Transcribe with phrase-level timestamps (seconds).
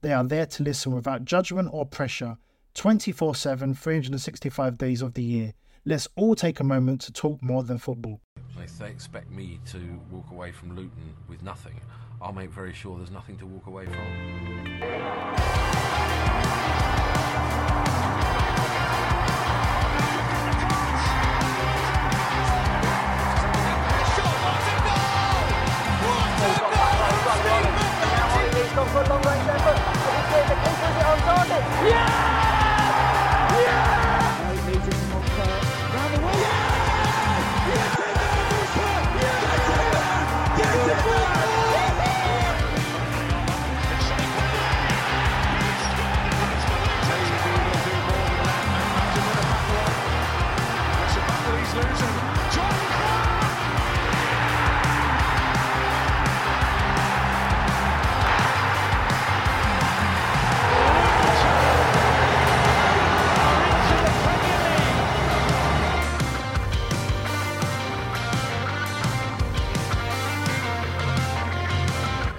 [0.00, 2.36] They are there to listen without judgment or pressure
[2.74, 5.54] 24 7, 365 days of the year.
[5.84, 8.20] Let's all take a moment to talk more than football.
[8.62, 11.80] If they expect me to walk away from Luton with nothing,
[12.20, 13.96] I'll make very sure there's nothing to walk away from.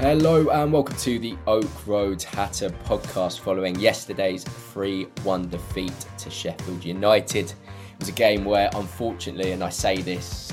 [0.10, 6.32] Hello and welcome to the Oak Road Hatter podcast following yesterday's 3 1 defeat to
[6.32, 7.52] Sheffield United.
[7.52, 7.56] It
[8.00, 10.52] was a game where, unfortunately, and I say this,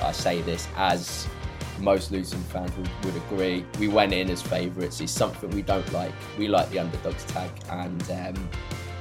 [0.00, 1.28] I say this as
[1.80, 5.02] most Luton fans would, would agree, we went in as favourites.
[5.02, 6.14] It's something we don't like.
[6.38, 8.48] We like the underdogs tag, and um,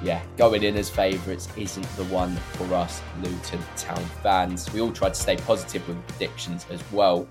[0.04, 4.70] yeah, going in as favourites isn't the one for us Luton Town fans.
[4.74, 7.26] We all tried to stay positive with predictions as well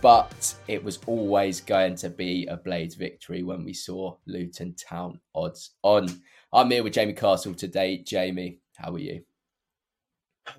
[0.00, 5.20] but it was always going to be a Blades victory when we saw Luton Town
[5.34, 6.08] odds on.
[6.52, 7.98] I'm here with Jamie Castle today.
[7.98, 9.22] Jamie, how are you?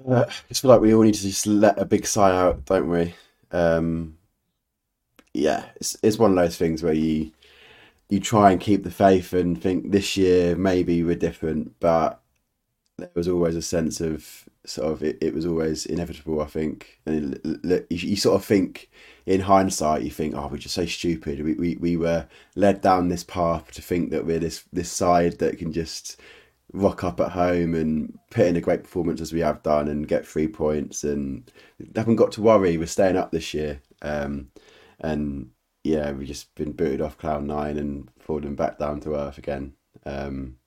[0.07, 2.65] Uh, I just feel like we all need to just let a big sigh out,
[2.65, 3.13] don't we?
[3.51, 4.17] Um,
[5.33, 7.31] yeah, it's it's one of those things where you
[8.09, 12.21] you try and keep the faith and think this year maybe we're different, but
[12.97, 16.41] there was always a sense of sort of it, it was always inevitable.
[16.41, 18.89] I think, and you, you sort of think
[19.25, 21.43] in hindsight, you think, oh, we're just so stupid.
[21.43, 25.39] We, we, we were led down this path to think that we're this, this side
[25.39, 26.19] that can just
[26.73, 30.07] rock up at home and put in a great performance as we have done and
[30.07, 31.51] get three points and
[31.95, 32.77] haven't got to worry.
[32.77, 33.81] We're staying up this year.
[34.01, 34.51] Um,
[34.99, 35.51] and
[35.83, 39.73] yeah, we've just been booted off cloud nine and falling back down to earth again.
[40.05, 40.57] Um,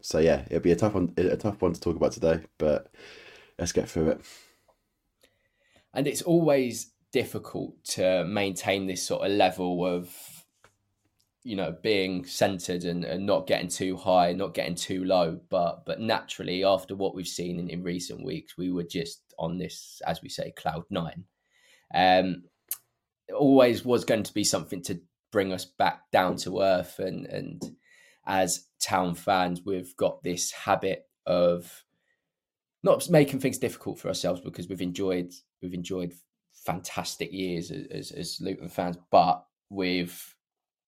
[0.00, 2.90] so yeah, it'll be a tough one, a tough one to talk about today, but
[3.58, 4.20] let's get through it.
[5.92, 10.14] And it's always difficult to maintain this sort of level of
[11.42, 15.40] you know being centered and, and not getting too high not getting too low.
[15.48, 19.58] But but naturally after what we've seen in, in recent weeks we were just on
[19.58, 21.24] this as we say cloud nine.
[21.94, 22.44] Um
[23.34, 25.00] always was going to be something to
[25.30, 26.98] bring us back down to earth.
[26.98, 27.76] And and
[28.26, 31.84] as town fans we've got this habit of
[32.82, 35.32] not making things difficult for ourselves because we've enjoyed
[35.62, 36.14] we've enjoyed
[36.64, 40.34] fantastic years as, as Luton fans, but with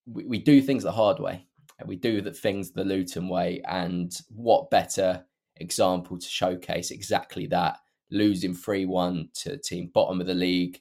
[0.06, 1.46] we, we do things the hard way.
[1.84, 5.24] We do the things the Luton way, and what better
[5.56, 7.78] example to showcase exactly that?
[8.10, 10.80] Losing three one to team bottom of the league,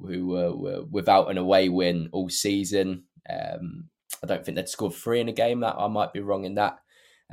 [0.00, 3.04] who were, were without an away win all season.
[3.28, 3.88] Um,
[4.22, 5.60] I don't think they'd scored three in a game.
[5.60, 6.78] That I might be wrong in that,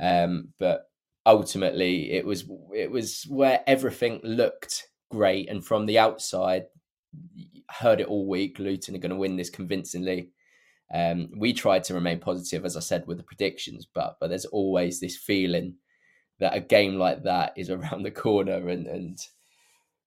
[0.00, 0.90] um, but
[1.24, 6.66] ultimately it was it was where everything looked great, and from the outside
[7.70, 8.58] heard it all week.
[8.58, 10.30] Luton are going to win this convincingly.
[10.92, 14.46] Um, we tried to remain positive, as I said, with the predictions, but but there's
[14.46, 15.74] always this feeling
[16.40, 19.18] that a game like that is around the corner and and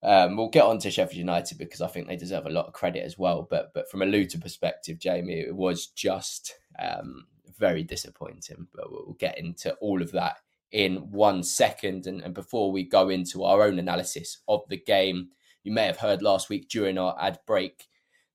[0.04, 2.74] um, we'll get on to Sheffield United because I think they deserve a lot of
[2.74, 3.48] credit as well.
[3.50, 7.28] But but from a Luton perspective, Jamie, it was just um,
[7.60, 8.68] very disappointing.
[8.74, 10.38] But we'll get into all of that
[10.72, 12.08] in one second.
[12.08, 15.30] And, and before we go into our own analysis of the game,
[15.64, 17.88] you may have heard last week during our ad break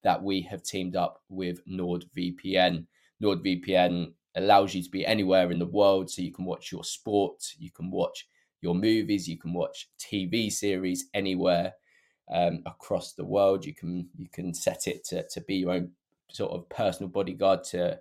[0.02, 2.86] that we have teamed up with NordVPN.
[3.22, 7.42] NordVPN allows you to be anywhere in the world so you can watch your sport,
[7.58, 8.28] you can watch
[8.60, 11.72] your movies, you can watch TV series anywhere
[12.32, 13.64] um, across the world.
[13.64, 15.90] You can you can set it to, to be your own
[16.30, 17.98] sort of personal bodyguard to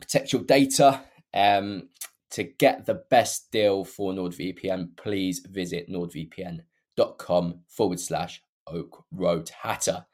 [0.00, 1.02] protect your data.
[1.34, 1.90] Um,
[2.30, 6.62] to get the best deal for NordVPN, please visit nordvpn.com
[6.96, 10.06] forward slash Oak Road Hatter.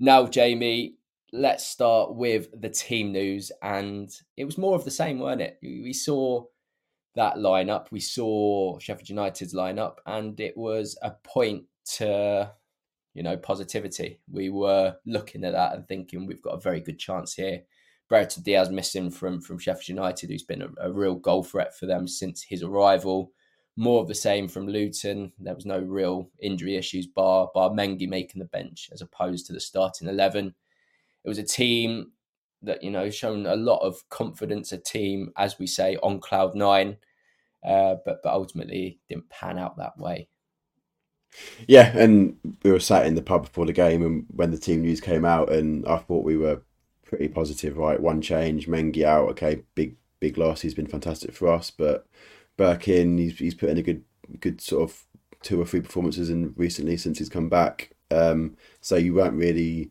[0.00, 0.96] Now, Jamie,
[1.32, 3.50] let's start with the team news.
[3.62, 5.58] And it was more of the same, weren't it?
[5.62, 6.44] We saw
[7.16, 11.64] that lineup, we saw Sheffield United's lineup, and it was a point
[11.96, 12.52] to,
[13.14, 14.20] you know, positivity.
[14.30, 17.62] We were looking at that and thinking we've got a very good chance here.
[18.08, 21.86] Brereton Diaz missing from from Sheffield United, who's been a, a real goal threat for
[21.86, 23.32] them since his arrival
[23.76, 25.32] more of the same from Luton.
[25.38, 29.52] There was no real injury issues, bar bar Mengi making the bench as opposed to
[29.52, 30.54] the starting eleven.
[31.24, 32.12] It was a team
[32.62, 34.72] that you know shown a lot of confidence.
[34.72, 36.96] A team, as we say, on cloud nine,
[37.64, 40.28] uh, but but ultimately didn't pan out that way.
[41.66, 44.82] Yeah, and we were sat in the pub before the game, and when the team
[44.82, 46.62] news came out, and I thought we were
[47.04, 47.76] pretty positive.
[47.76, 49.30] Right, one change, Mengi out.
[49.30, 50.60] Okay, big big loss.
[50.60, 52.06] He's been fantastic for us, but
[52.56, 54.04] Birkin, he's he's put in a good
[54.40, 55.04] good sort of
[55.42, 57.90] two or three performances in recently since he's come back.
[58.10, 59.90] Um, so you weren't really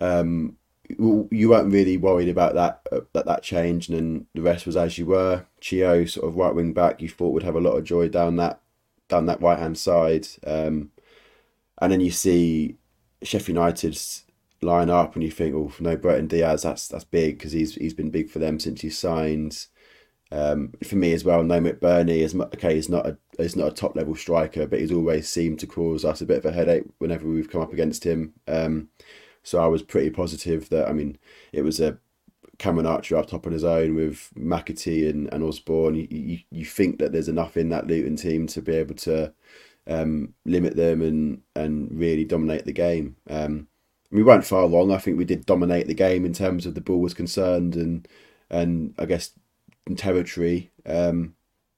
[0.00, 0.56] um,
[0.98, 4.76] you weren't really worried about that uh, that that change, and then the rest was
[4.76, 5.46] as you were.
[5.60, 8.36] Chio, sort of right wing back, you thought would have a lot of joy down
[8.36, 8.60] that
[9.08, 10.90] down that right hand side, um,
[11.80, 12.76] and then you see
[13.22, 14.24] Sheffield United's
[14.60, 17.94] line up, and you think, oh no, Brereton Diaz, that's that's big because he's he's
[17.94, 19.66] been big for them since he signed.
[20.32, 22.74] Um, for me as well, No McBurnie is okay.
[22.74, 26.06] He's not a he's not a top level striker, but he's always seemed to cause
[26.06, 28.32] us a bit of a headache whenever we've come up against him.
[28.48, 28.88] Um,
[29.42, 31.18] so I was pretty positive that I mean
[31.52, 31.98] it was a
[32.56, 35.96] Cameron Archer up top on his own with McAtee and, and Osborn.
[35.96, 39.34] You, you, you think that there's enough in that Luton team to be able to
[39.86, 43.16] um, limit them and and really dominate the game.
[43.28, 43.68] Um,
[44.10, 44.92] we weren't far wrong.
[44.92, 48.08] I think we did dominate the game in terms of the ball was concerned and
[48.48, 49.32] and I guess
[49.96, 51.34] territory, um,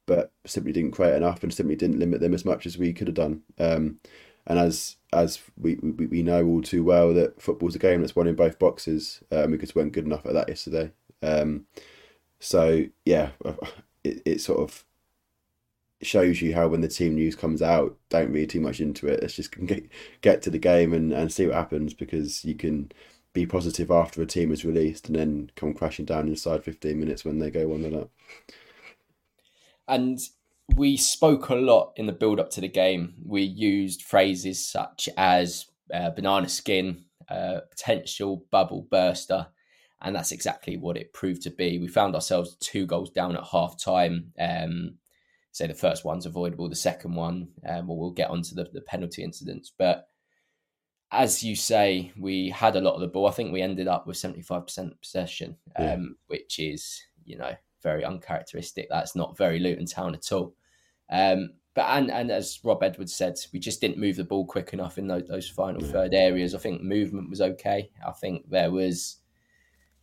[0.06, 3.08] but simply didn't create enough and simply didn't limit them as much as we could
[3.08, 3.42] have done.
[3.58, 3.98] Um,
[4.46, 8.16] and as as we, we, we know all too well that football's a game that's
[8.16, 10.90] won in both boxes, um, because we weren't good enough at that yesterday.
[11.22, 11.66] Um,
[12.40, 13.30] so yeah,
[14.04, 14.84] it, it sort of
[16.02, 19.20] shows you how when the team news comes out, don't read too much into it.
[19.22, 19.88] Let's just get
[20.20, 22.92] get to the game and, and see what happens because you can
[23.34, 27.24] be positive after a team is released and then come crashing down inside 15 minutes
[27.24, 28.10] when they go 1 0 up.
[29.86, 30.18] And
[30.76, 33.14] we spoke a lot in the build up to the game.
[33.22, 39.48] We used phrases such as uh, banana skin, uh, potential bubble burster,
[40.00, 41.78] and that's exactly what it proved to be.
[41.78, 44.32] We found ourselves two goals down at half time.
[44.38, 44.94] Um,
[45.50, 48.80] say the first one's avoidable, the second one, um, well, we'll get onto the, the
[48.80, 49.72] penalty incidents.
[49.76, 50.08] But
[51.14, 53.28] as you say, we had a lot of the ball.
[53.28, 58.88] I think we ended up with 75% possession, um, which is, you know, very uncharacteristic.
[58.90, 60.54] That's not very Luton Town at all.
[61.10, 64.72] Um, but and and as Rob Edwards said, we just didn't move the ball quick
[64.72, 65.92] enough in those, those final yeah.
[65.92, 66.54] third areas.
[66.54, 67.90] I think movement was okay.
[68.06, 69.18] I think there was,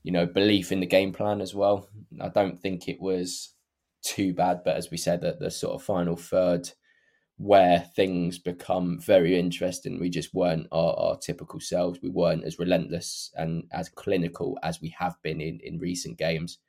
[0.04, 1.88] you know, belief in the game plan as well.
[2.22, 3.54] I don't think it was
[4.02, 6.70] too bad, but as we said, that the sort of final third
[7.42, 10.00] where things become very interesting.
[10.00, 12.00] We just weren't our, our, typical selves.
[12.00, 16.60] We weren't as relentless and as clinical as we have been in, in recent games.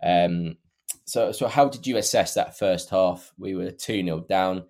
[0.00, 0.58] Um,
[1.06, 3.32] so, so how did you assess that first half?
[3.36, 4.62] We were 2 0 down.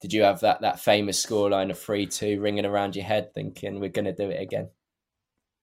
[0.00, 3.80] Did you have that, that famous scoreline of 3 2 ringing around your head thinking
[3.80, 4.68] we're going to do it again?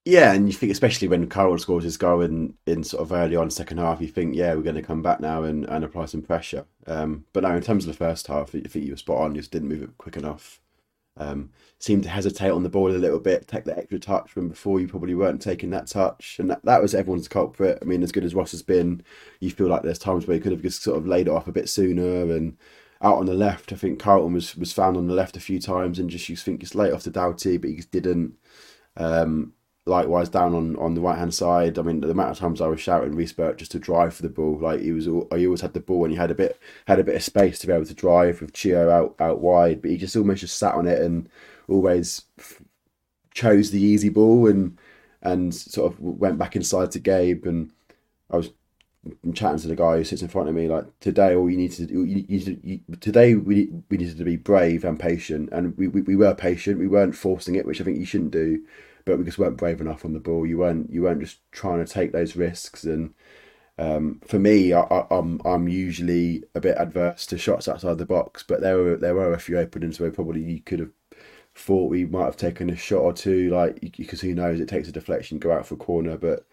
[0.07, 3.35] Yeah, and you think especially when Carroll scores his goal in, in sort of early
[3.35, 6.05] on second half, you think, yeah, we're going to come back now and, and apply
[6.05, 6.65] some pressure.
[6.85, 9.35] Um, but now in terms of the first half, I think you were spot on.
[9.35, 10.61] You just didn't move it quick enough.
[11.17, 11.49] Um,
[11.79, 14.79] seemed to hesitate on the ball a little bit, take that extra touch when before
[14.79, 17.77] you probably weren't taking that touch, and that, that was everyone's culprit.
[17.81, 19.03] I mean, as good as Ross has been,
[19.41, 21.47] you feel like there's times where he could have just sort of laid it off
[21.49, 22.55] a bit sooner and
[23.01, 23.73] out on the left.
[23.73, 26.37] I think Carlton was was found on the left a few times and just you
[26.37, 28.35] think just late off to Doughty, but he just didn't.
[28.95, 29.53] Um,
[29.87, 31.79] likewise down on, on the right hand side.
[31.79, 34.29] I mean, the amount of times I was shouting Reece just to drive for the
[34.29, 36.99] ball, like he was, he always had the ball and he had a bit had
[36.99, 39.91] a bit of space to be able to drive with Chio out out wide, but
[39.91, 41.29] he just almost just sat on it and
[41.67, 42.23] always
[43.33, 44.77] chose the easy ball and
[45.21, 47.45] and sort of went back inside to Gabe.
[47.45, 47.71] And
[48.31, 48.51] I was
[49.33, 51.71] chatting to the guy who sits in front of me like today all you need
[51.71, 55.49] to do you, you, you, today we we needed to be brave and patient.
[55.51, 56.79] And we, we, we were patient.
[56.79, 58.61] We weren't forcing it which I think you shouldn't do
[59.07, 61.83] but we just weren't brave enough on the ball you weren't you weren't just trying
[61.83, 63.13] to take those risks and
[63.79, 68.05] um, for me I, I, I'm I'm usually a bit adverse to shots outside the
[68.05, 70.91] box but there were there were a few openings where probably you could have
[71.55, 74.87] thought we might have taken a shot or two like because who knows it takes
[74.87, 76.45] a deflection go out for a corner but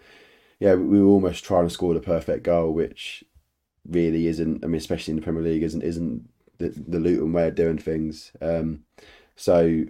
[0.61, 3.25] yeah, we were almost trying to score the perfect goal, which
[3.89, 4.65] really isn't.
[4.65, 7.79] I mean, especially in the Premier League, isn't isn't the, the Luton way of doing
[7.79, 8.33] things.
[8.41, 8.85] Um,
[9.37, 9.85] so,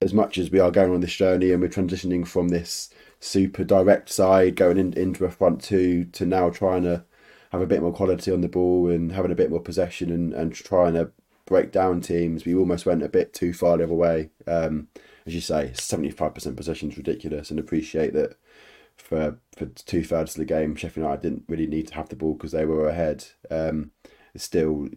[0.00, 3.64] as much as we are going on this journey and we're transitioning from this super
[3.64, 7.04] direct side, going in, into a front two, to now trying to
[7.50, 10.34] have a bit more quality on the ball and having a bit more possession and,
[10.34, 11.10] and trying to
[11.46, 14.30] break down teams, we almost went a bit too far the other way.
[14.46, 14.88] Um,
[15.24, 18.36] as you say, 75% possession is ridiculous and appreciate that
[18.96, 22.16] for for two thirds of the game, Sheffield United didn't really need to have the
[22.16, 23.24] ball because they were ahead.
[23.50, 23.92] Um,
[24.36, 24.88] still,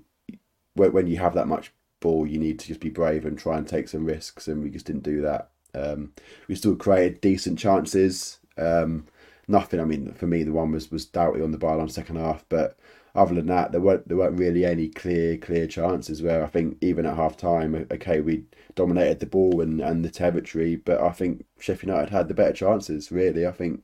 [0.76, 3.68] when you have that much ball, you need to just be brave and try and
[3.68, 5.52] take some risks, and we just didn't do that.
[5.74, 6.14] Um,
[6.48, 8.40] we still created decent chances.
[8.58, 9.08] Um,
[9.48, 9.80] nothing.
[9.80, 12.78] I mean, for me, the one was was Doughty on the byline second half, but
[13.16, 16.22] other than that, there weren't there weren't really any clear clear chances.
[16.22, 20.10] Where I think even at half time, okay, we dominated the ball and, and the
[20.10, 23.12] territory, but I think Sheffield United had the better chances.
[23.12, 23.84] Really, I think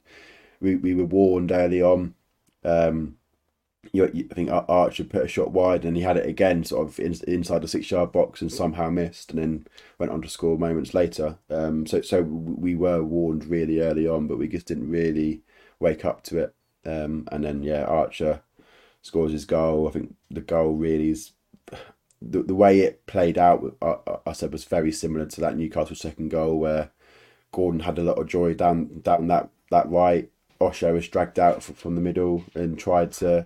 [0.61, 2.15] we, we were warned early on.
[2.63, 3.17] Um,
[3.91, 6.99] you, I think Archer put a shot wide and he had it again, sort of
[6.99, 10.57] in, inside the six yard box, and somehow missed, and then went on to score
[10.57, 11.37] moments later.
[11.49, 15.41] Um, so so we were warned really early on, but we just didn't really
[15.79, 16.55] wake up to it.
[16.85, 18.41] Um, and then yeah, Archer
[19.01, 19.87] scores his goal.
[19.87, 21.31] I think the goal really is
[22.21, 23.75] the, the way it played out.
[23.81, 26.91] I, I said was very similar to that Newcastle second goal where
[27.51, 30.29] Gordon had a lot of joy down down that that right.
[30.61, 33.45] Osho was dragged out from the middle and tried to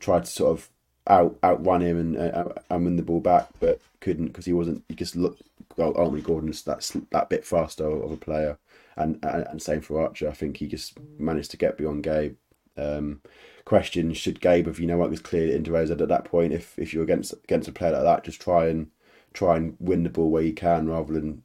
[0.00, 0.70] tried to sort of
[1.06, 4.84] out outrun him and uh, and win the ball back, but couldn't because he wasn't.
[4.88, 5.42] He just looked.
[5.76, 8.58] Well, ultimately, Gordon's that that bit faster of a player,
[8.96, 10.28] and, and and same for Archer.
[10.28, 12.36] I think he just managed to get beyond Gabe.
[12.76, 13.20] Um,
[13.64, 16.78] question should Gabe have you know what was clearly into Rose at that point if
[16.78, 18.90] if you're against against a player like that just try and
[19.32, 21.42] try and win the ball where you can rather than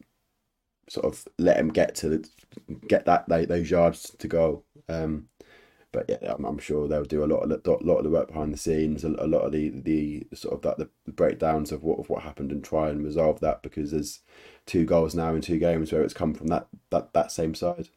[0.89, 2.29] sort of let him get to the,
[2.87, 5.28] get that those yards to go um,
[5.91, 8.27] but yeah I'm, I'm, sure they'll do a lot of the, lot of the work
[8.27, 11.84] behind the scenes a, a lot of the the sort of that the breakdowns of
[11.84, 14.19] what of what happened and try and resolve that because there's
[14.65, 17.89] two goals now in two games where it's come from that that that same side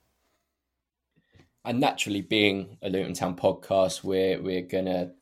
[1.65, 5.13] and naturally being a Luton Town podcast, we're we're gonna,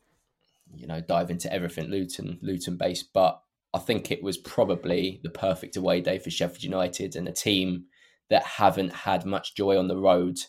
[0.75, 3.13] you know, dive into everything Luton Luton based.
[3.13, 3.41] But
[3.73, 7.85] I think it was probably the perfect away day for Sheffield United and a team
[8.29, 10.39] that haven't had much joy on the road.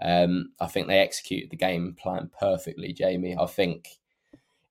[0.00, 3.36] Um, I think they executed the game plan perfectly, Jamie.
[3.38, 3.88] I think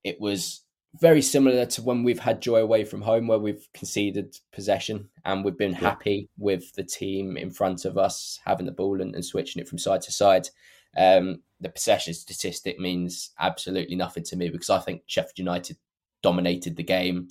[0.03, 0.61] it was
[0.99, 5.43] very similar to when we've had joy away from home, where we've conceded possession and
[5.43, 5.79] we've been yeah.
[5.79, 9.69] happy with the team in front of us having the ball and, and switching it
[9.69, 10.49] from side to side.
[10.97, 15.77] Um, the possession statistic means absolutely nothing to me because I think Sheffield United
[16.21, 17.29] dominated the game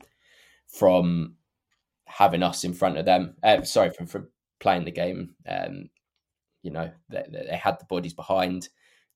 [0.69, 1.35] from
[2.07, 3.35] having us in front of them.
[3.43, 4.29] Uh, sorry, from, from
[4.59, 5.35] playing the game.
[5.47, 5.91] Um,
[6.63, 8.69] you know, they, they had the bodies behind.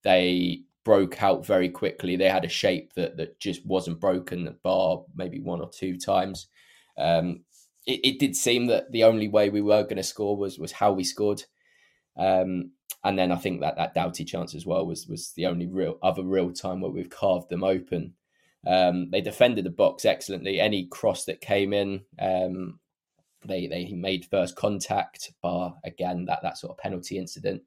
[0.02, 2.16] They broke out very quickly.
[2.16, 5.96] They had a shape that that just wasn't broken, the bar maybe one or two
[5.96, 6.48] times.
[6.98, 7.44] Um,
[7.86, 10.72] it, it, did seem that the only way we were going to score was was
[10.72, 11.42] how we scored.
[12.16, 12.72] Um,
[13.02, 15.98] and then I think that that Doughty chance as well was was the only real
[16.02, 18.14] other real time where we've carved them open.
[18.66, 20.58] Um, they defended the box excellently.
[20.58, 22.80] Any cross that came in, um,
[23.46, 25.32] they they made first contact.
[25.42, 27.62] Bar again that that sort of penalty incident.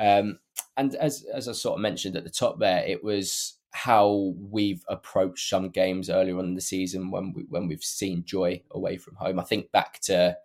[0.00, 0.38] Um,
[0.76, 4.84] and as as I sort of mentioned at the top there, it was how we've
[4.88, 8.96] approached some games earlier on in the season when we when we've seen joy away
[8.96, 9.38] from home.
[9.38, 10.36] I think back to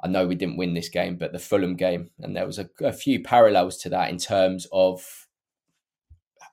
[0.00, 2.68] I know we didn't win this game, but the Fulham game, and there was a,
[2.80, 5.26] a few parallels to that in terms of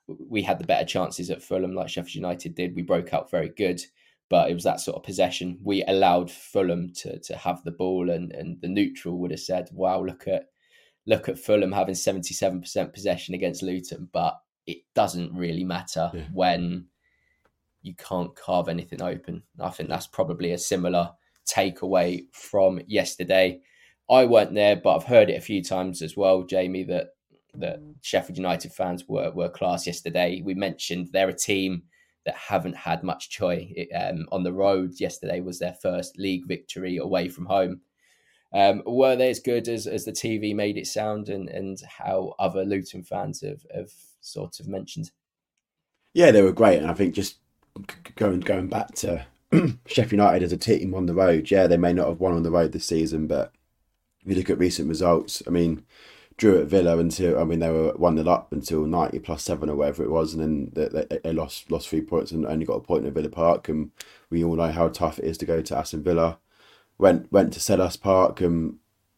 [0.08, 2.76] we had the better chances at Fulham, like Sheffield United did.
[2.76, 3.82] We broke out very good,
[4.30, 5.60] but it was that sort of possession.
[5.64, 9.70] We allowed Fulham to to have the ball, and and the neutral would have said,
[9.72, 10.46] "Wow, look at
[11.06, 16.24] look at Fulham having 77% possession against Luton, but it doesn't really matter yeah.
[16.34, 16.88] when
[17.84, 19.44] you can't carve anything open.
[19.60, 21.12] I think that's probably a similar
[21.48, 23.60] takeaway from yesterday.
[24.10, 27.10] I weren't there, but I've heard it a few times as well, Jamie, that
[27.54, 30.42] that Sheffield United fans were were class yesterday.
[30.44, 31.84] We mentioned they're a team
[32.26, 35.00] that haven't had much joy um, on the road.
[35.00, 37.82] Yesterday was their first league victory away from home.
[38.54, 42.34] Um, were they as good as, as the TV made it sound, and, and how
[42.40, 43.92] other Luton fans have, have
[44.22, 45.12] sort of mentioned?
[46.14, 47.38] Yeah, they were great, and I think just
[48.16, 49.26] going going back to
[49.86, 52.44] Sheffield United as a team on the road, yeah, they may not have won on
[52.44, 53.52] the road this season, but
[54.24, 55.86] if you look at recent results, I mean,
[56.38, 59.70] drew at Villa until I mean they were one 0 up until ninety plus seven
[59.70, 62.66] or whatever it was, and then they, they, they, lost lost three points and only
[62.66, 63.92] got a point at Villa Park, and
[64.30, 66.40] we all know how tough it is to go to Aston Villa.
[66.98, 68.78] Went went to Selhurst Park, and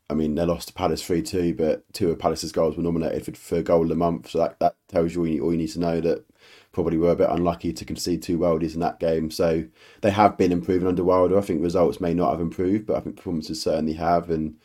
[0.09, 3.25] I mean they lost to Palace three two, but two of Palace's goals were nominated
[3.25, 5.57] for, for goal of the month, so that, that tells you all, you all you
[5.57, 6.25] need to know that
[6.71, 9.31] probably were a bit unlucky to concede two worldies in that game.
[9.31, 9.65] So
[10.01, 11.35] they have been improving under Wilder.
[11.37, 14.57] I think results may not have improved, but I think performances certainly have, and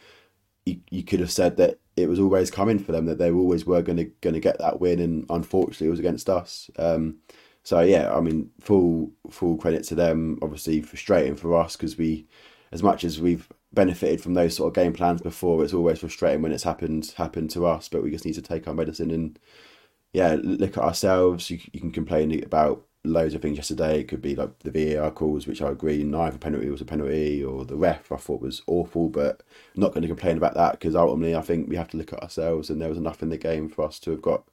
[0.66, 3.66] you, you could have said that it was always coming for them that they always
[3.66, 6.70] were going to going to get that win, and unfortunately, it was against us.
[6.78, 7.18] Um,
[7.62, 10.38] so yeah, I mean, full full credit to them.
[10.42, 12.26] Obviously, frustrating for us because we,
[12.72, 16.42] as much as we've benefited from those sort of game plans before, it's always frustrating
[16.42, 17.88] when it's happened happened to us.
[17.88, 19.38] But we just need to take our medicine and
[20.12, 21.50] yeah, look at ourselves.
[21.50, 24.00] You, you can complain about loads of things yesterday.
[24.00, 27.42] It could be like the VAR calls, which I agree neither penalty was a penalty,
[27.42, 29.42] or the ref I thought was awful, but
[29.74, 32.12] I'm not going to complain about that because ultimately I think we have to look
[32.12, 34.44] at ourselves, and there was enough in the game for us to have got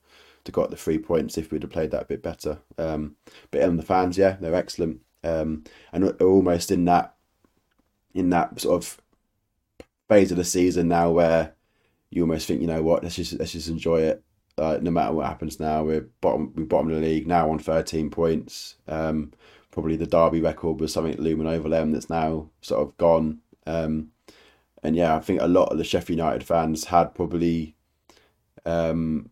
[0.46, 2.60] to got the three points if we'd have played that a bit better.
[2.78, 3.18] Um,
[3.52, 7.16] but on the fans, yeah, they're excellent, um, and almost in that
[8.14, 9.02] in that sort of
[10.08, 11.54] phase of the season now where
[12.10, 14.24] you almost think, you know what, let's just let's just enjoy it
[14.60, 17.60] uh, no matter what happens now, we're bottom we bottom of the league now on
[17.60, 18.76] thirteen points.
[18.88, 19.32] Um,
[19.72, 23.40] probably the Derby record was something looming over them that's now sort of gone.
[23.66, 24.12] Um,
[24.84, 27.76] and yeah, I think a lot of the Sheffield United fans had probably
[28.66, 29.30] um,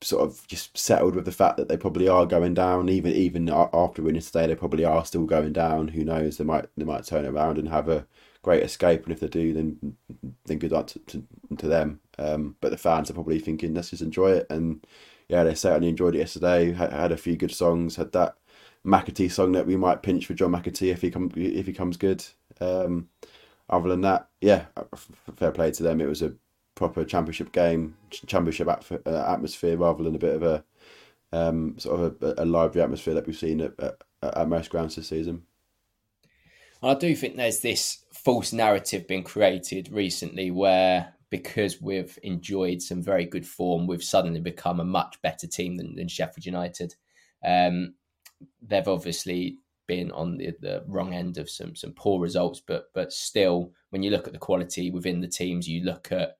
[0.00, 2.88] sort of just settled with the fact that they probably are going down.
[2.88, 5.88] Even even after winning today, they probably are still going down.
[5.88, 6.36] Who knows?
[6.36, 8.06] They might they might turn around and have a
[8.42, 9.96] great escape, and if they do, then
[10.46, 11.22] then good luck to, to,
[11.58, 12.00] to them.
[12.20, 14.46] Um, but the fans are probably thinking, let's just enjoy it.
[14.50, 14.86] And
[15.28, 16.72] yeah, they certainly enjoyed it yesterday.
[16.72, 17.96] Had, had a few good songs.
[17.96, 18.36] Had that
[18.84, 21.96] McAtee song that we might pinch for John McAtee if he come if he comes
[21.96, 22.24] good.
[22.60, 23.08] Um,
[23.68, 24.66] other than that, yeah,
[25.36, 26.00] fair play to them.
[26.00, 26.34] It was a
[26.74, 30.64] proper championship game, championship atmosphere rather than a bit of a
[31.32, 34.96] um, sort of a, a lively atmosphere that we've seen at, at, at most grounds
[34.96, 35.42] this season.
[36.82, 43.02] I do think there's this false narrative being created recently where because we've enjoyed some
[43.02, 46.94] very good form, we've suddenly become a much better team than, than Sheffield United.
[47.44, 47.94] Um,
[48.60, 53.12] they've obviously been on the, the, wrong end of some some poor results, but but
[53.12, 56.36] still, when you look at the quality within the teams, you look at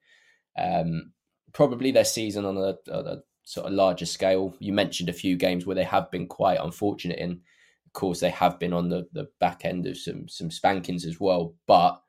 [0.58, 1.12] um,
[1.52, 4.54] probably their season on a, a, sort of larger scale.
[4.58, 7.40] You mentioned a few games where they have been quite unfortunate in.
[7.86, 11.20] Of course, they have been on the, the back end of some some spankings as
[11.20, 12.00] well, but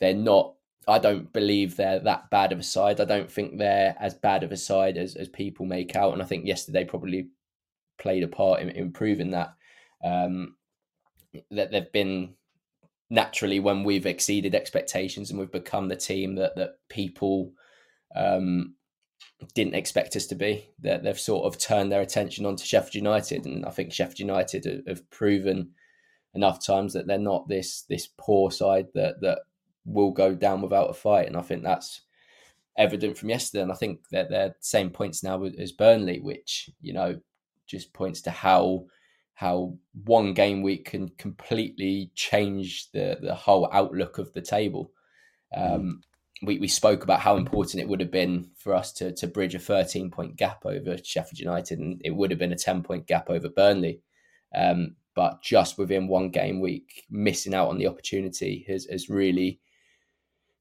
[0.00, 0.54] they're not
[0.88, 3.00] I don't believe they're that bad of a side.
[3.00, 6.12] I don't think they're as bad of a side as, as people make out.
[6.12, 7.28] And I think yesterday probably
[7.98, 9.54] played a part in, in proving that.
[10.04, 10.56] Um,
[11.50, 12.34] that they've been
[13.08, 17.52] naturally when we've exceeded expectations and we've become the team that that people
[18.16, 18.74] um,
[19.54, 20.68] didn't expect us to be.
[20.80, 24.84] That they've sort of turned their attention onto Sheffield United, and I think Sheffield United
[24.86, 25.72] have, proven
[26.34, 29.40] enough times that they're not this this poor side that that
[29.84, 31.26] will go down without a fight.
[31.26, 32.02] And I think that's
[32.76, 33.62] evident from yesterday.
[33.62, 37.20] And I think that they're same points now as Burnley, which, you know,
[37.66, 38.86] just points to how
[39.34, 44.92] how one game week can completely change the the whole outlook of the table.
[45.56, 45.74] Mm.
[45.74, 46.02] Um,
[46.44, 49.54] we, we spoke about how important it would have been for us to to bridge
[49.54, 53.06] a 13 point gap over Sheffield United, and it would have been a 10 point
[53.06, 54.00] gap over Burnley.
[54.54, 59.60] Um, but just within one game week, missing out on the opportunity has, has really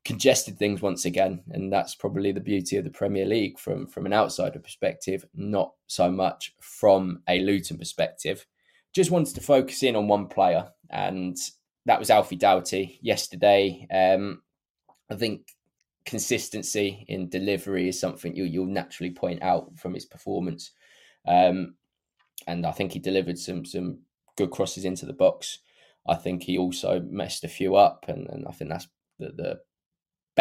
[0.03, 4.05] congested things once again, and that's probably the beauty of the Premier League from from
[4.05, 8.45] an outsider perspective, not so much from a Luton perspective.
[8.93, 11.37] Just wanted to focus in on one player, and
[11.85, 13.87] that was Alfie Doughty yesterday.
[13.91, 14.41] Um,
[15.09, 15.55] I think
[16.05, 20.71] consistency in delivery is something you, you'll naturally point out from his performance,
[21.27, 21.75] um,
[22.47, 23.99] and I think he delivered some some
[24.35, 25.59] good crosses into the box.
[26.07, 28.87] I think he also messed a few up, and, and I think that's
[29.19, 29.59] the, the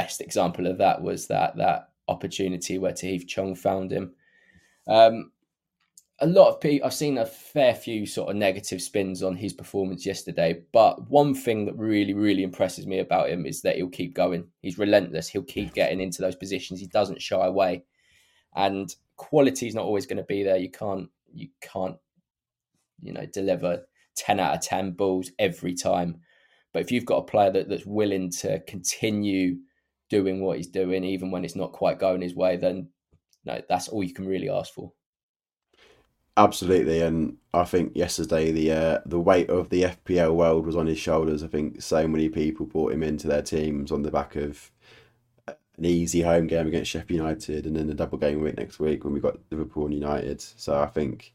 [0.01, 4.15] best example of that was that that opportunity where Tahith Chong found him.
[4.87, 5.33] Um,
[6.23, 9.53] a lot of people, I've seen a fair few sort of negative spins on his
[9.53, 10.63] performance yesterday.
[10.73, 14.49] But one thing that really, really impresses me about him is that he'll keep going.
[14.61, 15.29] He's relentless.
[15.29, 16.81] He'll keep getting into those positions.
[16.81, 17.85] He doesn't shy away.
[18.55, 20.57] And quality is not always going to be there.
[20.59, 21.97] You can't, you can't,
[23.01, 23.87] you know, deliver
[24.17, 26.21] 10 out of 10 balls every time.
[26.73, 29.57] But if you've got a player that, that's willing to continue
[30.11, 32.88] doing what he's doing, even when it's not quite going his way, then
[33.44, 34.92] no, that's all you can really ask for.
[36.37, 40.87] Absolutely, and I think yesterday the uh, the weight of the FPL world was on
[40.87, 41.42] his shoulders.
[41.42, 44.70] I think so many people brought him into their teams on the back of
[45.49, 49.05] an easy home game against Sheffield United, and then a double game week next week
[49.05, 50.40] when we got Liverpool and United.
[50.40, 51.35] So I think,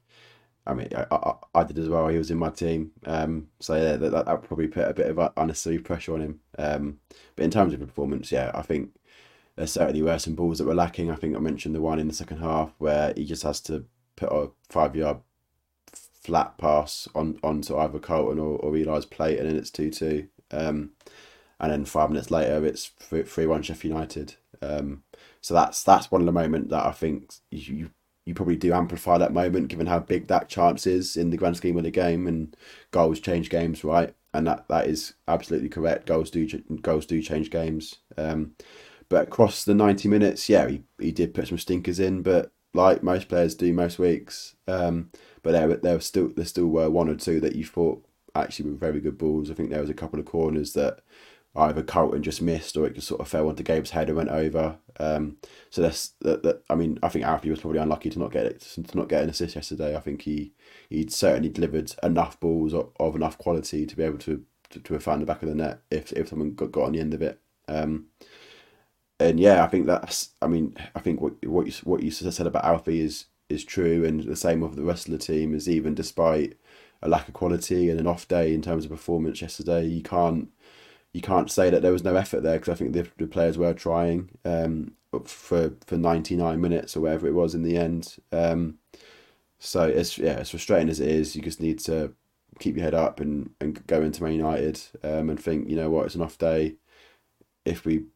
[0.67, 2.07] I mean, I, I, I did as well.
[2.07, 5.07] He was in my team, um, so yeah, that, that, that probably put a bit
[5.07, 6.39] of unnecessary pressure on him.
[6.57, 6.99] Um,
[7.35, 8.91] but in terms of performance, yeah, I think
[9.55, 11.11] there certainly were some balls that were lacking.
[11.11, 13.85] I think I mentioned the one in the second half where he just has to
[14.15, 15.17] put a five yard
[15.93, 20.27] flat pass on onto either Carlton or, or Eli's plate, and then it's two two.
[20.51, 20.91] Um,
[21.59, 24.35] and then five minutes later, it's three one Sheffield United.
[24.61, 25.03] Um,
[25.41, 27.89] so that's that's one of the moments that I think you you
[28.33, 31.77] probably do amplify that moment, given how big that chance is in the grand scheme
[31.77, 32.55] of the game, and
[32.91, 34.15] goals change games, right?
[34.33, 36.07] And that, that is absolutely correct.
[36.07, 36.47] Goals do
[36.81, 37.99] goals do change games.
[38.17, 38.53] Um,
[39.07, 43.03] but across the ninety minutes, yeah, he, he did put some stinkers in, but like
[43.03, 44.55] most players do most weeks.
[44.67, 45.11] Um,
[45.43, 48.77] but there, there still there still were one or two that you thought actually were
[48.77, 49.49] very good balls.
[49.49, 50.99] I think there was a couple of corners that
[51.55, 54.29] either Carlton just missed or it just sort of fell onto Gabe's head and went
[54.29, 54.77] over.
[54.99, 55.37] Um,
[55.69, 56.63] so that's that, that.
[56.69, 59.23] I mean, I think Alfie was probably unlucky to not get it to not get
[59.23, 59.95] an assist yesterday.
[59.95, 60.53] I think he
[60.89, 64.43] he'd certainly delivered enough balls of, of enough quality to be able to,
[64.83, 66.99] to, have found the back of the net if if someone got, got on the
[66.99, 67.39] end of it.
[67.67, 68.07] Um,
[69.19, 70.31] and yeah, I think that's.
[70.41, 74.03] I mean, I think what what you what you said about Alfie is is true,
[74.03, 75.53] and the same with the rest of the team.
[75.53, 76.57] Is even despite
[77.01, 80.49] a lack of quality and an off day in terms of performance yesterday, you can't
[81.15, 83.57] you can't say that there was no effort there because I think the, the players
[83.57, 84.91] were trying um,
[85.23, 88.17] for for ninety nine minutes or whatever it was in the end.
[88.33, 88.79] Um,
[89.57, 92.13] so it's yeah, as frustrating as it is, you just need to
[92.59, 95.89] keep your head up and, and go into Man United um, and think, you know
[95.89, 96.75] what, it's an off day.
[97.63, 98.07] If we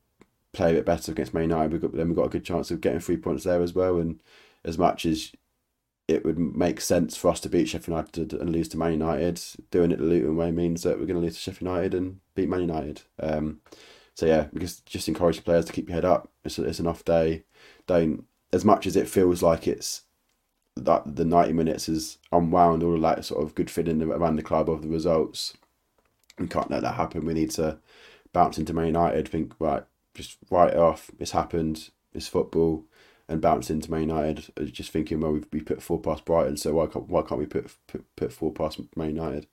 [0.51, 2.69] play a bit better against Man United, we've got, then we've got a good chance
[2.69, 3.97] of getting three points there as well.
[3.97, 4.19] And
[4.65, 5.31] as much as
[6.09, 9.41] it would make sense for us to beat Sheffield United and lose to Man United,
[9.69, 12.19] doing it the Luton way means that we're going to lose to Sheffield United and
[12.33, 13.03] beat Man United.
[13.19, 13.61] Um,
[14.15, 16.31] so yeah, because just encourage the players to keep your head up.
[16.43, 17.43] It's, a, it's an off day.
[17.85, 20.01] Don't as much as it feels like it's
[20.75, 24.43] that the ninety minutes is unwound all of that sort of good feeling around the
[24.43, 25.55] club of the results.
[26.39, 27.25] We can't let that happen.
[27.25, 27.79] We need to
[28.33, 29.27] bounce into Man United.
[29.27, 29.83] Think right,
[30.15, 31.11] just write it off.
[31.19, 31.91] It's happened.
[32.13, 32.85] It's football,
[33.29, 34.51] and bounce into Man United.
[34.59, 37.39] Uh, just thinking, well, we we put four past Brighton, so why can't why can't
[37.39, 39.47] we put put, put four past Man United?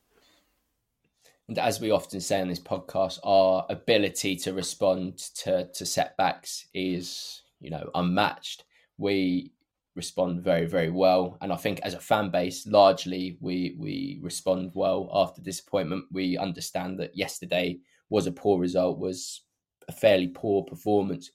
[1.49, 6.67] And as we often say on this podcast, our ability to respond to to setbacks
[6.75, 8.65] is you know unmatched.
[8.99, 9.53] We
[9.95, 14.73] respond very very well, and I think as a fan base, largely we we respond
[14.75, 16.07] well after disappointment.
[16.11, 19.43] We understand that yesterday was a poor result, was
[19.89, 21.31] a fairly poor performance,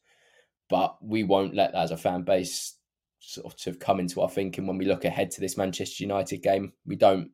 [0.71, 2.75] but we won't let that as a fan base
[3.19, 6.71] sort of come into our thinking when we look ahead to this Manchester United game.
[6.85, 7.31] We don't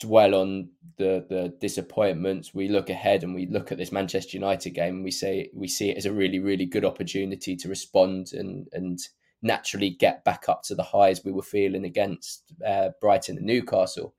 [0.00, 2.54] dwell on the the disappointments.
[2.54, 5.68] We look ahead and we look at this Manchester United game and we say we
[5.68, 8.98] see it as a really really good opportunity to respond and and
[9.42, 14.14] naturally get back up to the highs we were feeling against uh, Brighton and Newcastle.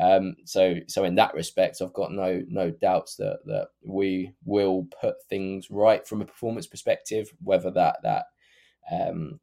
[0.00, 4.88] Um, so so in that respect, I've got no no doubts that that we will
[5.00, 7.32] put things right from a performance perspective.
[7.42, 8.26] Whether that that
[8.90, 9.40] um,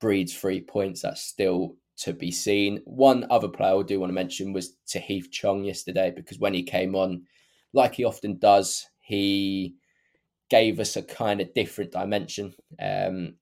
[0.00, 2.80] breeds three points, that's still to be seen.
[2.84, 6.62] One other player I do want to mention was Tahith Chong yesterday because when he
[6.62, 7.24] came on,
[7.72, 9.74] like he often does, he
[10.48, 12.54] gave us a kind of different dimension.
[12.80, 13.34] Um,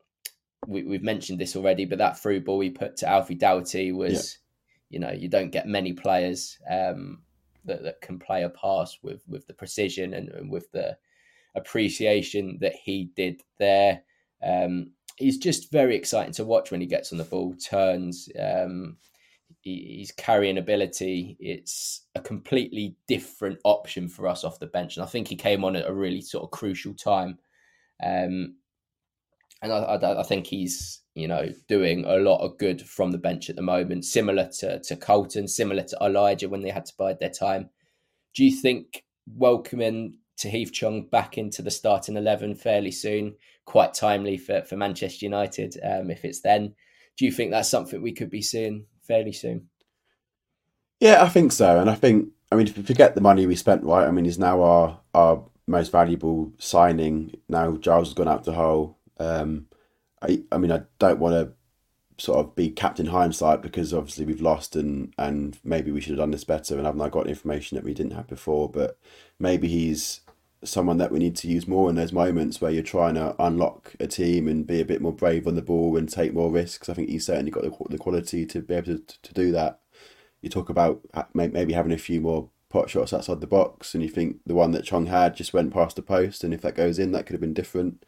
[0.67, 4.39] we, have mentioned this already, but that through ball he put to Alfie Doughty was
[4.93, 7.23] you know you don't get many players um,
[7.65, 10.97] that, that can play a pass with with the precision and, and with the
[11.55, 14.03] appreciation that he did there.
[14.47, 18.29] Um, he's just very exciting to watch when he gets on the ball, turns.
[18.39, 18.97] Um,
[19.61, 21.37] he, he's carrying ability.
[21.41, 25.65] It's a completely different option for us off the bench, and I think he came
[25.65, 27.39] on at a really sort of crucial time.
[28.05, 28.57] Um,
[29.63, 33.19] and I, I, I think he's you know, doing a lot of good from the
[33.19, 36.95] bench at the moment, similar to, to Carlton, similar to Elijah when they had to
[36.99, 37.69] bide their time.
[38.35, 43.35] Do you think welcoming Tahith Chong back into the starting 11 fairly soon,
[43.67, 46.75] quite timely for, for Manchester United, um, if it's then,
[47.19, 49.69] do you think that's something we could be seeing fairly soon.
[51.01, 53.57] Yeah, I think so, and I think I mean if you forget the money we
[53.57, 54.07] spent, right?
[54.07, 57.35] I mean he's now our our most valuable signing.
[57.49, 58.99] Now Giles has gone out to Hull.
[59.19, 59.67] Um,
[60.21, 61.53] I I mean I don't want to
[62.23, 66.19] sort of be captain hindsight because obviously we've lost and and maybe we should have
[66.19, 68.99] done this better and I've not got information that we didn't have before but
[69.39, 70.21] maybe he's
[70.65, 73.95] someone that we need to use more in those moments where you're trying to unlock
[73.99, 76.89] a team and be a bit more brave on the ball and take more risks.
[76.89, 79.81] I think he's certainly got the, the quality to be able to, to do that.
[80.41, 81.01] You talk about
[81.35, 84.71] maybe having a few more pot shots outside the box and you think the one
[84.71, 87.35] that Chong had just went past the post and if that goes in that could
[87.35, 88.05] have been different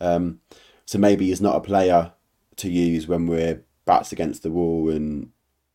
[0.00, 0.40] um,
[0.84, 2.12] so maybe he's not a player
[2.56, 5.30] to use when we're bats against the wall and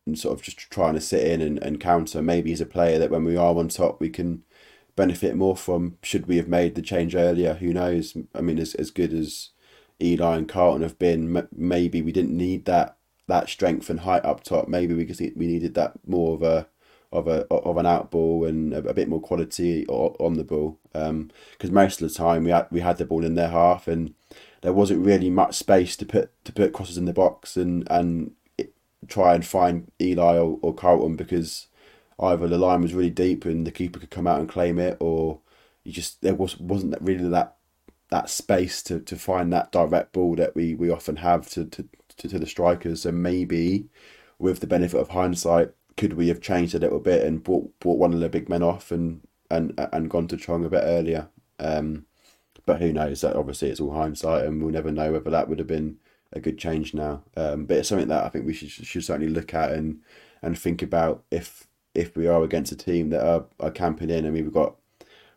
[0.06, 2.22] and sort of just trying to sit in and, and counter.
[2.22, 4.42] Maybe he's a player that when we are on top we can
[4.96, 5.98] benefit more from.
[6.02, 7.54] Should we have made the change earlier?
[7.54, 8.16] Who knows?
[8.34, 9.50] I mean, as as good as
[10.02, 12.96] Eli and Carlton have been, maybe we didn't need that
[13.28, 14.68] that strength and height up top.
[14.68, 16.68] Maybe we could we needed that more of a
[17.12, 20.78] of a of an out ball and a, a bit more quality on the ball.
[20.92, 21.10] Because
[21.70, 24.14] um, most of the time we had we had the ball in their half and
[24.62, 28.32] there wasn't really much space to put to put crosses in the box and and
[29.08, 31.66] try and find Eli or, or Carlton because
[32.20, 34.96] either the line was really deep and the keeper could come out and claim it,
[35.00, 35.40] or
[35.84, 37.56] you just there was wasn't really that
[38.10, 41.88] that space to, to find that direct ball that we, we often have to, to,
[42.16, 43.02] to, to the strikers.
[43.02, 43.88] So maybe
[44.36, 45.70] with the benefit of hindsight,
[46.00, 48.62] could we have changed a little bit and brought brought one of the big men
[48.62, 51.28] off and and and gone to Chong a bit earlier?
[51.58, 52.06] Um,
[52.64, 53.20] but who knows?
[53.20, 55.98] That obviously it's all hindsight, and we'll never know whether that would have been
[56.32, 57.24] a good change now.
[57.36, 60.00] Um, but it's something that I think we should should certainly look at and
[60.40, 64.24] and think about if if we are against a team that are, are camping in.
[64.24, 64.76] I mean, we've got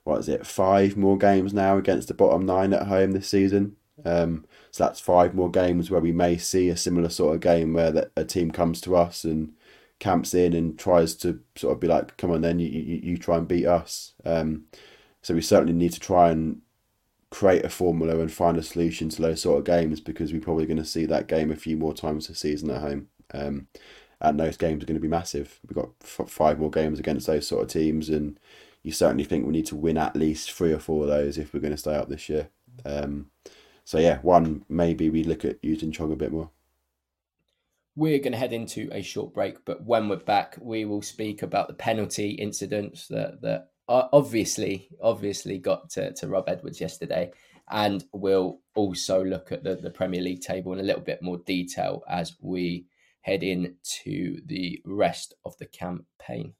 [0.05, 3.75] what is it, five more games now against the bottom nine at home this season.
[4.05, 7.73] Um, so that's five more games where we may see a similar sort of game
[7.73, 9.53] where a team comes to us and
[10.03, 13.17] camps in and tries to sort of be like, come on, then you you, you
[13.17, 14.13] try and beat us.
[14.25, 14.65] Um,
[15.21, 16.61] so we certainly need to try and
[17.31, 20.65] create a formula and find a solution to those sort of games because we're probably
[20.65, 23.07] going to see that game a few more times this season at home.
[23.33, 23.67] Um,
[24.19, 25.59] and those games are going to be massive.
[25.67, 28.37] We've got f- five more games against those sort of teams, and
[28.83, 31.53] you certainly think we need to win at least three or four of those if
[31.53, 32.49] we're going to stay up this year.
[32.85, 33.27] Um,
[33.85, 36.49] so yeah, one maybe we look at using Chong a bit more.
[37.95, 41.43] We're going to head into a short break, but when we're back, we will speak
[41.43, 47.31] about the penalty incidents that that obviously, obviously got to, to Rob Edwards yesterday.
[47.69, 51.37] And we'll also look at the, the Premier League table in a little bit more
[51.45, 52.87] detail as we
[53.21, 56.53] head into the rest of the campaign.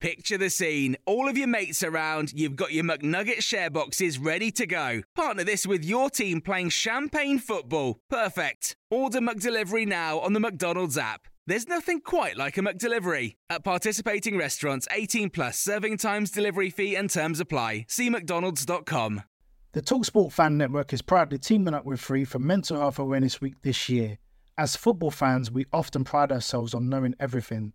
[0.00, 0.96] Picture the scene.
[1.04, 5.02] All of your mates around, you've got your McNugget share boxes ready to go.
[5.14, 7.98] Partner this with your team playing champagne football.
[8.08, 8.76] Perfect.
[8.90, 11.28] Order McDelivery now on the McDonald's app.
[11.46, 13.34] There's nothing quite like a McDelivery.
[13.50, 17.84] At participating restaurants, 18 plus serving times, delivery fee, and terms apply.
[17.88, 19.24] See McDonald's.com.
[19.72, 23.60] The Talksport Fan Network is proudly teaming up with Free for Mental Health Awareness Week
[23.62, 24.16] this year.
[24.56, 27.74] As football fans, we often pride ourselves on knowing everything,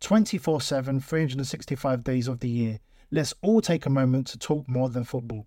[0.00, 2.80] 24 7, 365 days of the year.
[3.10, 5.46] Let's all take a moment to talk more than football.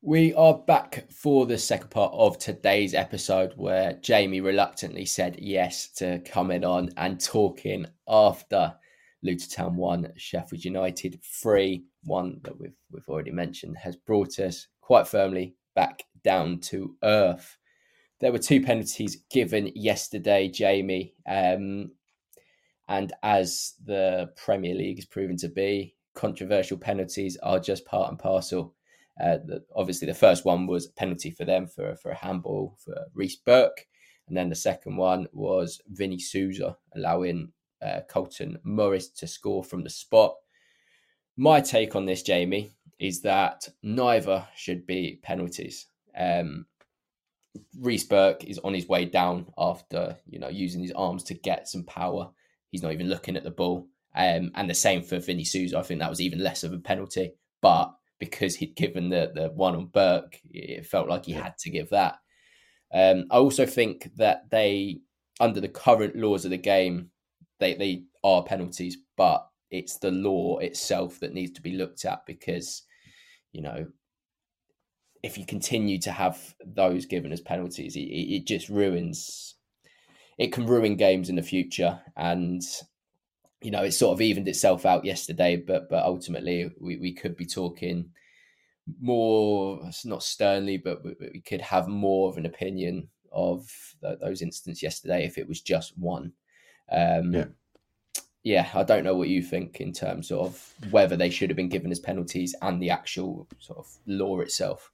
[0.00, 5.88] We are back for the second part of today's episode where Jamie reluctantly said yes
[5.94, 8.76] to coming on and talking after
[9.24, 11.84] Luton Town 1, Sheffield United 3.
[12.04, 17.56] One that we've, we've already mentioned has brought us quite firmly back down to earth.
[18.20, 21.14] There were two penalties given yesterday, Jamie.
[21.28, 21.90] Um,
[22.88, 28.18] and as the Premier League has proven to be, controversial penalties are just part and
[28.18, 28.74] parcel
[29.20, 32.76] uh, the, obviously, the first one was a penalty for them for, for a handball
[32.78, 33.86] for Reece Burke.
[34.28, 39.82] And then the second one was Vini Souza allowing uh, Carlton Morris to score from
[39.82, 40.34] the spot.
[41.36, 45.86] My take on this, Jamie, is that neither should be penalties.
[46.16, 46.66] Um,
[47.78, 51.68] Reece Burke is on his way down after you know using his arms to get
[51.68, 52.30] some power.
[52.70, 53.88] He's not even looking at the ball.
[54.14, 55.78] Um, and the same for Vini Souza.
[55.78, 57.32] I think that was even less of a penalty.
[57.60, 61.44] But because he'd given the the one on Burke, it felt like he yeah.
[61.44, 62.18] had to give that.
[62.92, 65.00] Um, I also think that they,
[65.40, 67.10] under the current laws of the game,
[67.60, 72.24] they they are penalties, but it's the law itself that needs to be looked at
[72.26, 72.82] because,
[73.52, 73.86] you know,
[75.22, 79.56] if you continue to have those given as penalties, it, it just ruins.
[80.38, 82.62] It can ruin games in the future, and
[83.60, 85.56] you know it sort of evened itself out yesterday.
[85.56, 88.10] But but ultimately, we, we could be talking
[89.00, 93.68] more, not sternly, but we could have more of an opinion of
[94.20, 96.32] those incidents yesterday if it was just one.
[96.90, 97.44] Um, yeah
[98.48, 101.68] yeah, I don't know what you think in terms of whether they should have been
[101.68, 104.90] given as penalties and the actual sort of law itself.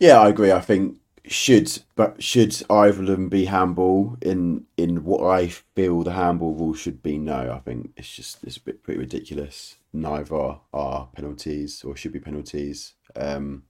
[0.00, 0.50] Yeah, I agree.
[0.50, 6.02] I think should but should either of them be handball in in what I feel
[6.02, 7.18] the handball rule should be?
[7.18, 9.76] No, I think it's just it's a bit pretty ridiculous.
[9.92, 12.94] Neither are penalties or should be penalties.
[13.14, 13.64] Um,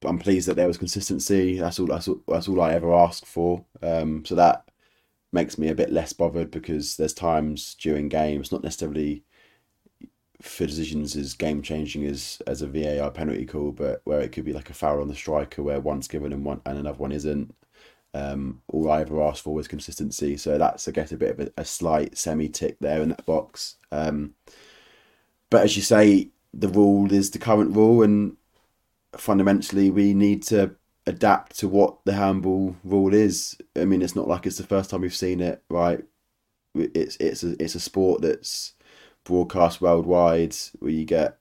[0.00, 1.58] but I'm pleased that there was consistency.
[1.58, 1.86] That's all.
[1.86, 2.20] That's all.
[2.28, 3.64] That's all I ever asked for.
[3.82, 4.68] Um, so that
[5.32, 9.24] makes me a bit less bothered because there's times during games, not necessarily
[10.40, 14.44] for decisions as game changing as as a VAR penalty call, but where it could
[14.44, 17.12] be like a foul on the striker where one's given and one and another one
[17.12, 17.54] isn't.
[18.14, 21.40] Um, all I ever asked for was consistency, so that's I guess a bit of
[21.40, 23.76] a, a slight semi tick there in that box.
[23.92, 24.34] Um,
[25.50, 28.36] but as you say, the rule is the current rule, and
[29.16, 30.74] fundamentally we need to
[31.06, 33.56] adapt to what the handball rule is.
[33.76, 36.04] I mean, it's not like it's the first time we've seen it, right?
[36.74, 38.74] It's it's a it's a sport that's
[39.28, 41.38] broadcast worldwide, where you get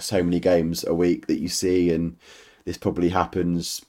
[0.00, 2.16] so many games a week that you see, and
[2.64, 3.84] this probably happens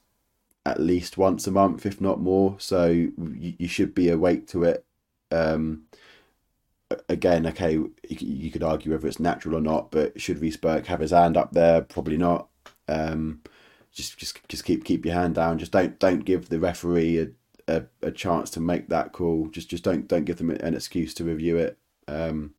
[0.66, 2.56] at least once a month, if not more.
[2.60, 3.14] So you,
[3.58, 4.86] you should be awake to it.
[5.32, 5.84] Um,
[7.08, 11.00] again, okay, you, could argue whether it's natural or not, but should Reece Burke have
[11.00, 11.82] his hand up there?
[11.82, 12.48] Probably not.
[12.88, 13.42] Um,
[13.92, 15.58] just just just keep keep your hand down.
[15.58, 17.28] Just don't don't give the referee a,
[17.68, 19.48] a, a chance to make that call.
[19.48, 21.78] Just just don't don't give them an excuse to review it.
[22.08, 22.54] Um,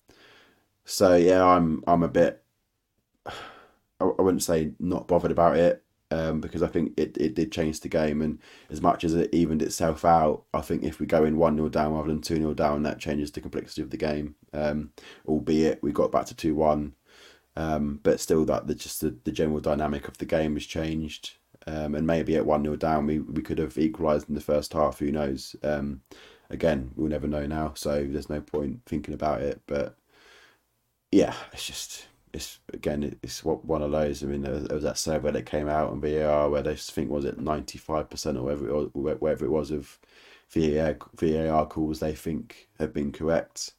[0.85, 2.43] so yeah, I'm I'm a bit.
[3.27, 7.53] I, I wouldn't say not bothered about it um, because I think it, it did
[7.53, 8.23] change the game.
[8.23, 8.39] And
[8.71, 11.69] as much as it evened itself out, I think if we go in 1 0
[11.69, 14.37] down rather than 2 0 down, that changes the complexity of the game.
[14.55, 14.93] Um,
[15.27, 16.95] albeit we got back to 2 1
[17.57, 21.37] um, but still, that the, just the, the general dynamic of the game has changed.
[21.67, 24.73] Um, and maybe at 1 0 down, we, we could have equalised in the first
[24.73, 24.99] half.
[24.99, 25.57] Who knows?
[25.63, 26.01] Um,
[26.49, 27.75] again, we'll never know now.
[27.75, 29.61] So there's no point thinking about it.
[29.67, 29.97] But
[31.13, 34.23] yeah, it's just, it's again, it's what one of those.
[34.23, 36.77] I mean, there was, there was that survey that came out on VAR where they
[36.77, 39.99] think, was it 95% or whatever it was, whatever it was of
[40.51, 43.73] VAR, VAR calls they think have been correct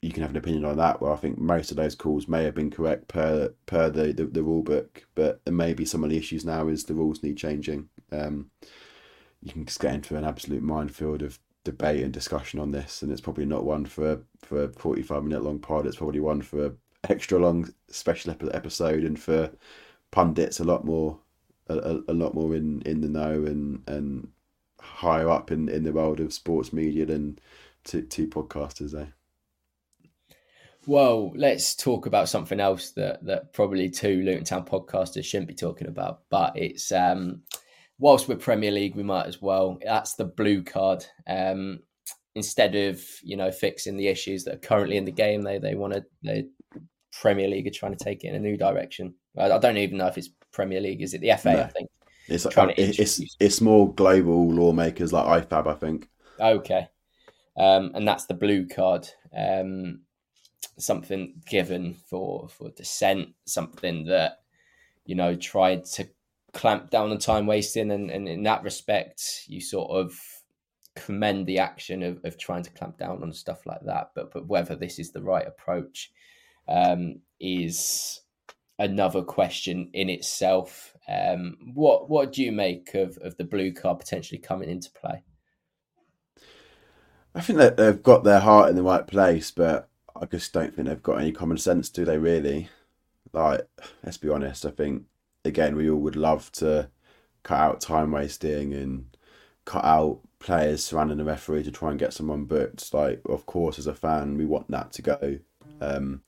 [0.00, 1.00] you can have an opinion on that.
[1.00, 4.24] Where I think most of those calls may have been correct per per the, the,
[4.26, 7.88] the rule book, but maybe some of the issues now is the rules need changing.
[8.12, 8.50] Um,
[9.42, 13.12] you can just get into an absolute minefield of debate and discussion on this, and
[13.12, 15.86] it's probably not one for for a forty five minute long pod.
[15.86, 16.72] It's probably one for a
[17.08, 19.50] extra long special episode, and for
[20.10, 21.18] pundits a lot more
[21.68, 24.28] a, a lot more in in the know and and
[24.80, 27.38] higher up in in the world of sports media than
[27.84, 28.98] two, two podcasters.
[28.98, 29.06] Eh?
[30.86, 35.54] Well, let's talk about something else that that probably two Luton Town podcasters shouldn't be
[35.54, 37.42] talking about, but it's um,
[37.98, 39.78] whilst we're Premier League, we might as well.
[39.84, 41.04] That's the blue card.
[41.26, 41.80] Um,
[42.34, 45.74] instead of you know fixing the issues that are currently in the game, they they
[45.74, 46.48] want to the
[47.20, 49.14] Premier League are trying to take it in a new direction.
[49.36, 51.02] I, don't even know if it's Premier League.
[51.02, 51.52] Is it the FA?
[51.52, 51.62] No.
[51.62, 51.90] I think
[52.28, 55.66] it's trying to it's it's more global lawmakers like IFAB.
[55.66, 56.08] I think.
[56.40, 56.88] Okay,
[57.58, 59.08] um, and that's the blue card.
[59.36, 60.02] Um,
[60.78, 64.40] something given for for dissent, something that
[65.04, 66.08] you know tried to
[66.58, 70.12] clamp down on time wasting, and, and in that respect, you sort of
[70.96, 74.10] commend the action of, of trying to clamp down on stuff like that.
[74.14, 76.10] But but whether this is the right approach
[76.66, 78.20] um, is
[78.78, 80.96] another question in itself.
[81.08, 85.22] Um, what what do you make of, of the blue card potentially coming into play?
[87.36, 89.88] I think that they've got their heart in the right place, but
[90.20, 92.18] I just don't think they've got any common sense, do they?
[92.18, 92.68] Really?
[93.32, 93.60] Like,
[94.02, 94.66] let's be honest.
[94.66, 95.04] I think
[95.48, 96.90] again, we all would love to
[97.42, 99.16] cut out time wasting and
[99.64, 102.92] cut out players surrounding the referee to try and get someone booked.
[102.94, 105.38] Like, of course, as a fan, we want that to go.
[105.80, 106.22] Um,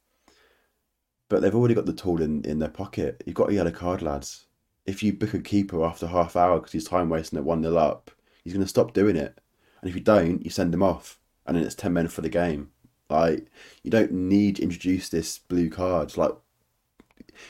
[1.28, 3.22] but they've already got the tool in, in their pocket.
[3.24, 4.46] You've got a yellow card, lads.
[4.86, 7.76] If you book a keeper after half hour because he's time wasting at 1 0
[7.76, 8.10] up,
[8.42, 9.38] he's going to stop doing it.
[9.80, 11.18] And if you don't, you send him off.
[11.46, 12.70] And then it's 10 men for the game.
[13.10, 13.46] Like
[13.82, 16.16] you don't need to introduce this blue card.
[16.16, 16.32] Like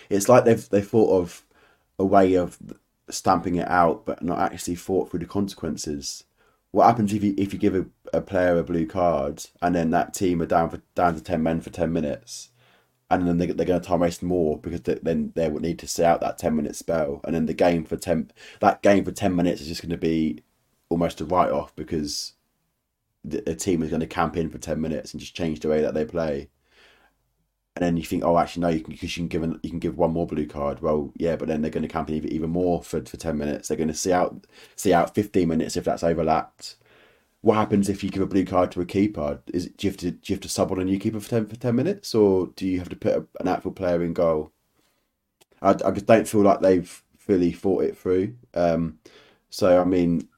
[0.08, 1.44] it's like they've they thought of
[2.00, 2.58] a way of
[3.10, 6.24] stamping it out, but not actually thought through the consequences.
[6.72, 9.90] what happens if you if you give a, a player a blue card and then
[9.90, 12.50] that team are down for down to ten men for ten minutes,
[13.10, 15.78] and then they, they're going to time waste more because they, then they would need
[15.80, 18.30] to sit out that ten minute spell, and then the game for ten
[18.60, 20.42] that game for ten minutes is just going to be
[20.88, 22.34] almost a write off because
[23.24, 25.82] the, team is going to camp in for ten minutes and just change the way
[25.82, 26.48] that they play.
[27.76, 29.70] And then you think, oh, actually, no, you can because you can give an, you
[29.70, 30.80] can give one more blue card.
[30.80, 33.68] Well, yeah, but then they're going to camp even, even more for, for ten minutes.
[33.68, 34.44] They're going to see out
[34.74, 36.76] see out fifteen minutes if that's overlapped.
[37.42, 39.40] What happens if you give a blue card to a keeper?
[39.54, 41.20] Is it, do you have to do you have to sub on a new keeper
[41.20, 44.02] for ten for ten minutes, or do you have to put a, an actual player
[44.02, 44.52] in goal?
[45.62, 48.34] I, I just don't feel like they've fully thought it through.
[48.52, 48.98] Um,
[49.48, 50.28] so I mean,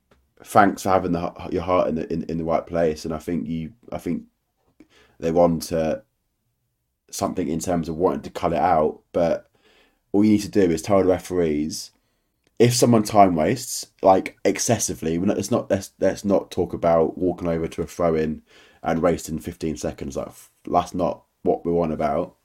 [0.45, 3.19] thanks for having the your heart in the in, in the right place, and I
[3.19, 4.25] think you I think
[5.19, 6.03] they want to
[7.13, 9.51] something in terms of wanting to cut it out, but
[10.13, 11.91] all you need to do is tell the referees
[12.59, 15.19] if someone time wastes like excessively.
[15.19, 18.43] Let's not let's let's not talk about walking over to a throw in
[18.83, 20.17] and wasting fifteen seconds.
[20.17, 20.33] Like
[20.65, 22.37] that's not what we're on about.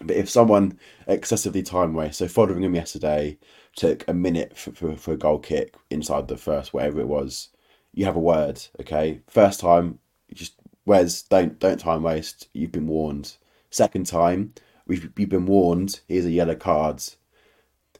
[0.00, 3.38] But if someone excessively time wastes, so Foderingham yesterday
[3.76, 7.50] took a minute for, for, for a goal kick inside the first whatever it was,
[7.92, 9.20] you have a word, okay?
[9.28, 9.98] First time,
[10.32, 10.54] just
[10.86, 12.48] Wes, don't don't time waste.
[12.52, 13.36] You've been warned.
[13.72, 14.52] Second time,
[14.86, 16.00] we've you've been warned.
[16.06, 17.02] Here's a yellow card.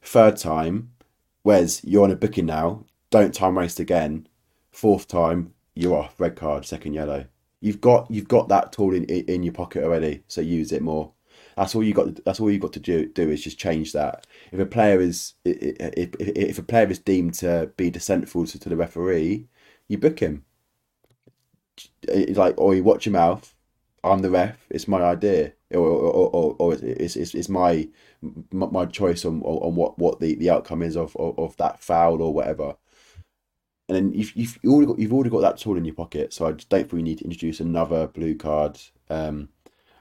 [0.02, 0.92] Third time,
[1.42, 2.84] Wes, you're on a booking now.
[3.08, 4.28] Don't time waste again.
[4.70, 6.20] Fourth time, you're off.
[6.20, 7.24] Red card, second yellow.
[7.60, 11.12] You've got you've got that tool in in your pocket already, so use it more.
[11.56, 12.22] That's all you got.
[12.22, 13.06] That's all you got to do.
[13.08, 14.26] Do is just change that.
[14.52, 18.58] If a player is if if, if a player is deemed to be dissentful to,
[18.58, 19.48] to the referee,
[19.88, 20.44] you book him.
[22.06, 23.51] Like, or you watch your mouth.
[24.04, 24.66] I'm the ref.
[24.70, 27.88] It's my idea, or or, or, or it's, it's it's my
[28.50, 32.20] my choice on on what, what the, the outcome is of, of, of that foul
[32.22, 32.76] or whatever.
[33.88, 36.32] And then you've you've already got you've already got that tool in your pocket.
[36.32, 38.80] So I don't think we need to introduce another blue card.
[39.08, 39.50] Um,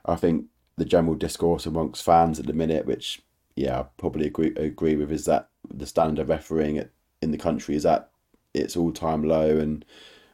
[0.04, 0.46] I think
[0.76, 3.22] the general discourse amongst fans at the minute, which
[3.54, 6.82] yeah, I probably agree agree with, is that the standard of refereeing
[7.20, 8.10] in the country is at
[8.52, 9.84] its all time low, and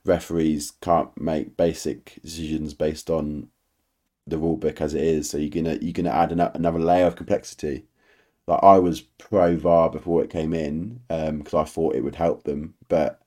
[0.04, 3.48] referees can't make basic decisions based on
[4.30, 5.30] the rule book as it is.
[5.30, 7.84] So you're gonna you're gonna add an, another layer of complexity.
[8.46, 12.16] Like I was pro VAR before it came in because um, I thought it would
[12.16, 13.20] help them, but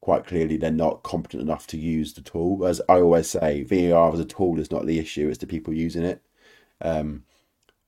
[0.00, 2.64] quite clearly they're not competent enough to use the tool.
[2.66, 5.74] As I always say, VAR as a tool is not the issue; it's the people
[5.74, 6.22] using it.
[6.82, 7.24] Um,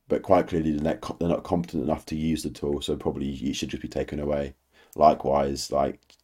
[0.08, 3.30] but quite clearly they're not, they're not competent enough to use the tool, so probably
[3.30, 4.54] it should just be taken away.
[4.96, 6.16] Likewise, like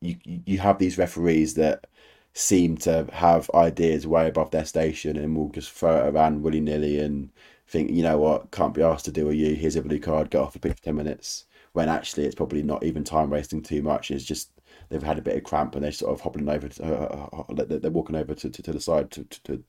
[0.00, 1.86] you you have these referees that
[2.32, 6.60] seem to have ideas way above their station and will just throw it around willy
[6.60, 7.30] nilly and
[7.66, 9.54] think, you know what, can't be asked to do a you.
[9.54, 11.46] Here's a blue card, get off pitch for ten minutes.
[11.72, 14.10] When actually it's probably not even time wasting too much.
[14.10, 14.50] It's just
[14.88, 17.64] they've had a bit of cramp and they're sort of hobbling over, to, uh, uh
[17.64, 19.62] they're walking over to, to, to the side to, to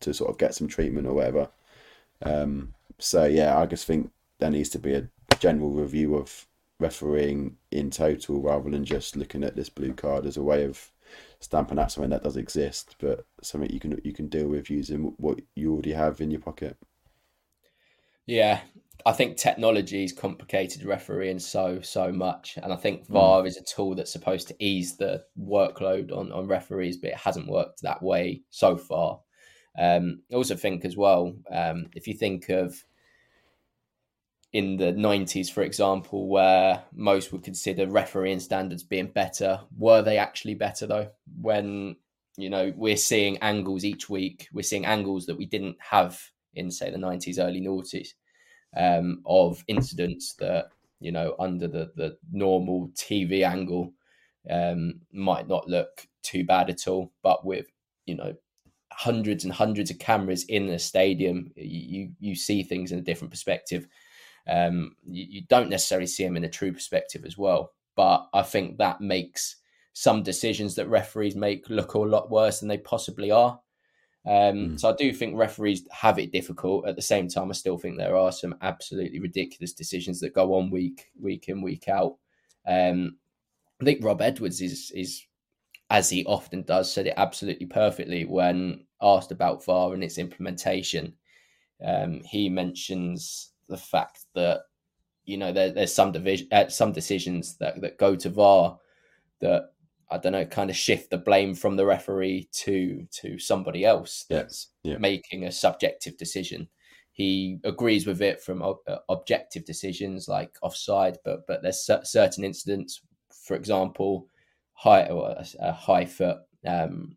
[0.00, 1.48] to sort of get some treatment or whatever.
[2.22, 5.08] Um, so yeah, I just think there needs to be a
[5.38, 6.46] general review of
[6.78, 10.90] refereeing in total rather than just looking at this blue card as a way of
[11.40, 15.14] stamping out something that does exist, but something you can you can deal with using
[15.18, 16.76] what you already have in your pocket.
[18.26, 18.60] Yeah,
[19.04, 23.46] I think technology is complicated refereeing so so much, and I think VAR mm.
[23.46, 27.48] is a tool that's supposed to ease the workload on on referees, but it hasn't
[27.48, 29.20] worked that way so far.
[29.78, 32.82] Um, I also think as well, um, if you think of
[34.56, 40.16] in the 90s, for example, where most would consider refereeing standards being better, were they
[40.16, 41.10] actually better though?
[41.42, 41.96] When
[42.38, 46.18] you know we're seeing angles each week, we're seeing angles that we didn't have
[46.54, 48.14] in say the 90s, early noughties
[48.74, 53.92] um, of incidents that you know under the the normal TV angle
[54.50, 57.66] um, might not look too bad at all, but with
[58.06, 58.32] you know
[58.90, 63.30] hundreds and hundreds of cameras in a stadium, you you see things in a different
[63.30, 63.86] perspective.
[64.48, 67.72] Um, you, you, don't necessarily see them in a true perspective as well.
[67.96, 69.56] But I think that makes
[69.92, 73.58] some decisions that referees make look a lot worse than they possibly are.
[74.26, 74.80] Um, mm.
[74.80, 76.86] So I do think referees have it difficult.
[76.86, 80.54] At the same time, I still think there are some absolutely ridiculous decisions that go
[80.54, 82.16] on week week in week out.
[82.66, 83.16] Um,
[83.80, 85.24] I think Rob Edwards is is
[85.90, 91.14] as he often does, said it absolutely perfectly when asked about VAR and its implementation.
[91.84, 94.62] Um, he mentions the fact that
[95.24, 98.78] you know there, there's some division, uh, some decisions that that go to VAR
[99.40, 99.70] that
[100.10, 104.24] I don't know, kind of shift the blame from the referee to to somebody else
[104.28, 104.92] that's yeah.
[104.92, 104.98] Yeah.
[104.98, 106.68] making a subjective decision.
[107.12, 112.44] He agrees with it from ob- uh, objective decisions like offside, but but there's certain
[112.44, 113.00] incidents,
[113.44, 114.28] for example,
[114.74, 117.16] high or a, a high foot um,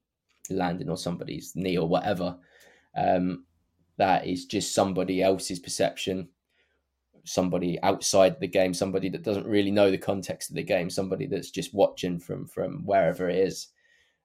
[0.49, 2.37] landing on somebody's knee or whatever.
[2.95, 3.45] Um,
[3.97, 6.29] that is just somebody else's perception,
[7.25, 11.27] somebody outside the game, somebody that doesn't really know the context of the game, somebody
[11.27, 13.67] that's just watching from from wherever it is.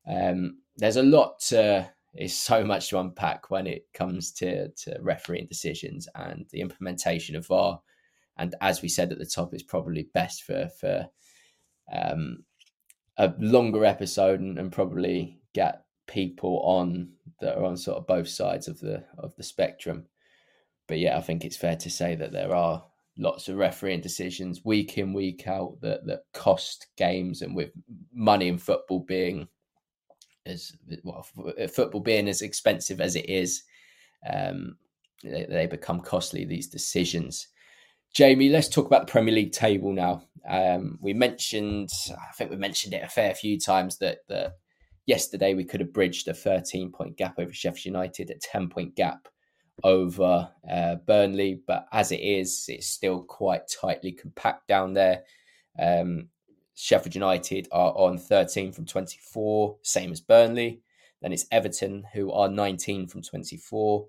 [0.09, 4.97] Um, there's a lot to is so much to unpack when it comes to to
[5.01, 7.80] refereeing decisions and the implementation of VAR.
[8.36, 11.09] And as we said at the top, it's probably best for for
[11.92, 12.45] um,
[13.16, 18.28] a longer episode and, and probably get people on that are on sort of both
[18.28, 20.07] sides of the of the spectrum.
[20.87, 22.85] But yeah, I think it's fair to say that there are
[23.16, 27.70] lots of refereeing decisions week in week out that that cost games, and with
[28.12, 29.49] money in football being
[30.47, 30.72] as
[31.03, 31.26] well,
[31.72, 33.62] football being as expensive as it is,
[34.30, 34.76] um,
[35.22, 36.45] they, they become costly.
[36.45, 37.49] These decisions.
[38.12, 40.22] Jamie, let's talk about the Premier League table now.
[40.49, 44.53] Um, we mentioned, I think we mentioned it a fair few times that that
[45.07, 48.95] yesterday we could have bridged a 13 point gap over Sheffield United, a 10 point
[48.95, 49.28] gap
[49.83, 55.25] over uh, Burnley, but as it is, it's still quite tightly compact down there.
[55.79, 56.29] Um,
[56.75, 60.81] Sheffield United are on 13 from 24, same as Burnley.
[61.22, 64.07] Then it's Everton, who are 19 from 24.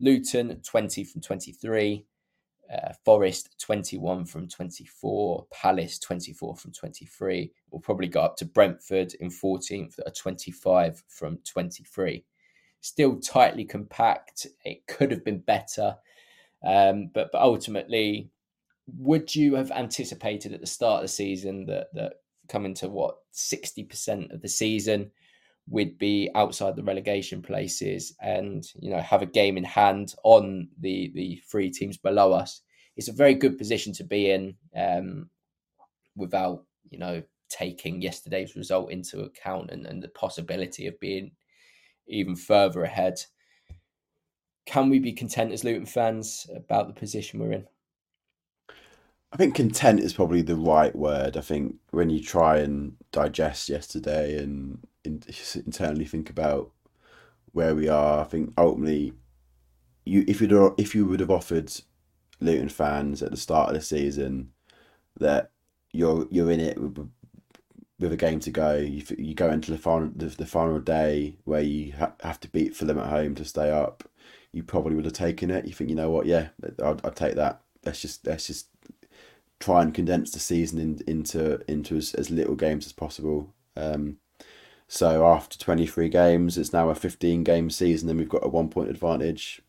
[0.00, 2.06] Luton, 20 from 23.
[2.72, 7.52] Uh, Forest 21 from 24, Palace 24 from 23.
[7.70, 12.24] We'll probably go up to Brentford in 14th at 25 from 23.
[12.84, 14.46] Still tightly compact.
[14.62, 15.96] It could have been better,
[16.62, 18.28] um, but but ultimately,
[18.98, 22.14] would you have anticipated at the start of the season that that
[22.46, 25.10] coming to what 60% of the season?
[25.66, 30.68] we'd be outside the relegation places and you know have a game in hand on
[30.80, 32.60] the the three teams below us
[32.96, 35.30] it's a very good position to be in um,
[36.16, 41.30] without you know taking yesterday's result into account and, and the possibility of being
[42.06, 43.18] even further ahead
[44.66, 47.66] can we be content as luton fans about the position we're in
[49.34, 51.36] I think content is probably the right word.
[51.36, 55.24] I think when you try and digest yesterday and in,
[55.56, 56.70] internally think about
[57.50, 59.12] where we are, I think ultimately,
[60.04, 61.72] you if you if you would have offered
[62.40, 64.50] Luton fans at the start of the season
[65.18, 65.50] that
[65.92, 66.78] you're you're in it
[67.98, 71.36] with, a game to go, you you go into the final the, the final day
[71.44, 74.04] where you ha- have to beat Fulham at home to stay up,
[74.52, 75.66] you probably would have taken it.
[75.66, 77.60] You think you know what, yeah, I'd, I'll take that.
[77.84, 78.68] Let's just let's just
[79.60, 83.52] try and condense the season in, into into as, as little games as possible.
[83.76, 84.18] Um,
[84.86, 88.68] so after 23 games, it's now a 15 game season, and we've got a one
[88.68, 89.62] point advantage.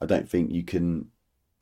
[0.00, 1.10] I don't think you can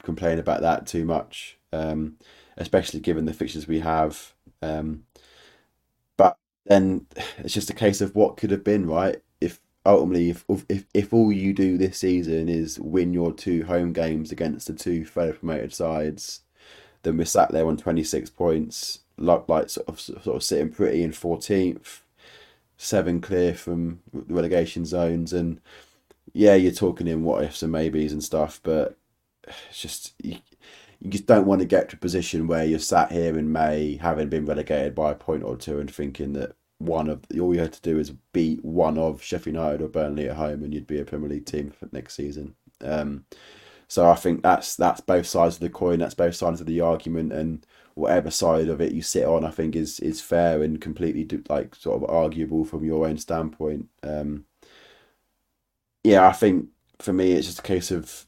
[0.02, 2.16] complain about that too much, um,
[2.56, 4.34] especially given the fixtures we have.
[4.62, 5.04] Um,
[6.68, 7.06] then
[7.38, 9.20] it's just a case of what could have been, right?
[9.40, 13.92] If ultimately, if if if all you do this season is win your two home
[13.92, 16.42] games against the two fellow promoted sides,
[17.02, 21.02] then we're sat there on 26 points, like, like sort of sort of sitting pretty
[21.02, 22.00] in 14th,
[22.76, 25.60] seven clear from relegation zones, and
[26.32, 28.96] yeah, you're talking in what ifs and maybes and stuff, but
[29.70, 30.38] it's just you,
[31.00, 33.96] you just don't want to get to a position where you're sat here in May
[33.96, 37.60] having been relegated by a point or two and thinking that one of all you
[37.60, 40.86] had to do is beat one of Sheffield United or Burnley at home and you'd
[40.86, 42.54] be a Premier League team for next season.
[42.80, 43.24] Um,
[43.88, 45.98] so I think that's that's both sides of the coin.
[45.98, 49.50] That's both sides of the argument, and whatever side of it you sit on, I
[49.50, 53.88] think is is fair and completely like sort of arguable from your own standpoint.
[54.02, 54.44] Um,
[56.04, 56.68] yeah, I think
[57.00, 58.26] for me it's just a case of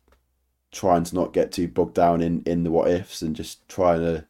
[0.73, 4.01] trying to not get too bogged down in in the what ifs and just trying
[4.01, 4.25] to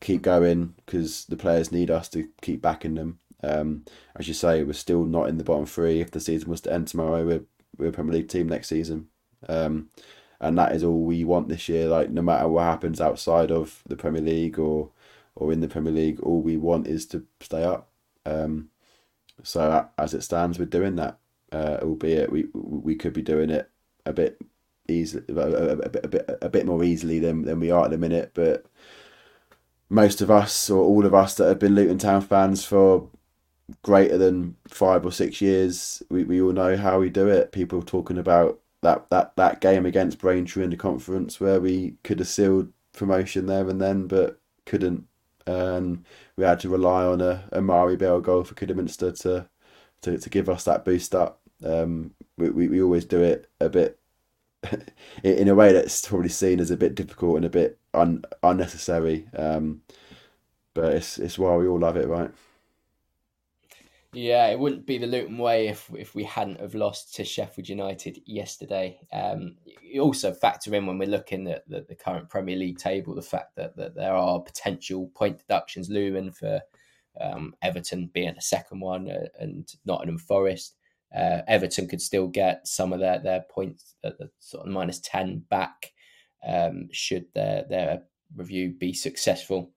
[0.00, 3.18] keep going because the players need us to keep backing them.
[3.42, 3.84] Um,
[4.16, 6.00] as you say, we're still not in the bottom three.
[6.00, 7.44] If the season was to end tomorrow, we're
[7.76, 9.08] we're a Premier League team next season.
[9.48, 9.90] Um,
[10.40, 11.88] and that is all we want this year.
[11.88, 14.90] Like no matter what happens outside of the Premier League or
[15.34, 17.88] or in the Premier League, all we want is to stay up.
[18.26, 18.70] Um,
[19.42, 21.18] so as it stands, we're doing that.
[21.50, 23.70] Uh, albeit we we could be doing it
[24.04, 24.38] a bit
[24.88, 27.98] easily, a, a, a, bit a bit more easily than than we are at the
[27.98, 28.32] minute.
[28.34, 28.66] But
[29.88, 33.08] most of us, or all of us that have been Luton Town fans for
[33.82, 37.52] greater than five or six years, we, we all know how we do it.
[37.52, 42.18] People talking about that that that game against Braintree in the conference where we could
[42.18, 45.06] have sealed promotion there and then, but couldn't.
[45.46, 46.04] And
[46.36, 49.48] we had to rely on a, a Mari Bell goal for Kidderminster to,
[50.02, 51.40] to to give us that boost up.
[51.64, 53.98] Um, we, we, we always do it a bit
[55.22, 59.28] in a way that's probably seen as a bit difficult and a bit un, unnecessary.
[59.36, 59.82] Um,
[60.74, 62.30] but it's it's why we all love it, right?
[64.14, 67.68] Yeah, it wouldn't be the Luton way if if we hadn't have lost to Sheffield
[67.68, 68.98] United yesterday.
[69.12, 73.14] Um, you also factor in when we're looking at the, the, current Premier League table
[73.14, 76.60] the fact that, that there are potential point deductions looming for
[77.20, 80.76] um, Everton being the second one uh, and Nottingham Forest.
[81.14, 85.00] Uh, Everton could still get some of their, their points at the sort of minus
[85.00, 85.92] 10 back
[86.46, 88.02] um, should their, their
[88.36, 89.72] review be successful.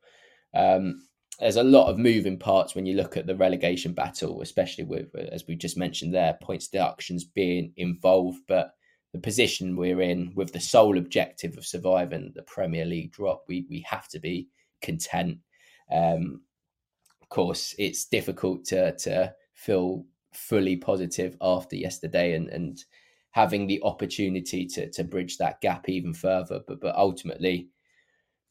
[0.54, 1.08] Um,
[1.40, 5.16] there's a lot of moving parts when you look at the relegation battle, especially with,
[5.16, 8.40] as we just mentioned there, points deductions being involved.
[8.48, 8.74] But
[9.14, 13.66] the position we're in, with the sole objective of surviving the Premier League drop, we
[13.70, 14.50] we have to be
[14.84, 15.40] content.
[15.92, 16.42] Um,
[17.22, 22.84] of course, it's difficult to to feel fully positive after yesterday and and
[23.32, 26.62] having the opportunity to to bridge that gap even further.
[26.68, 27.70] But but ultimately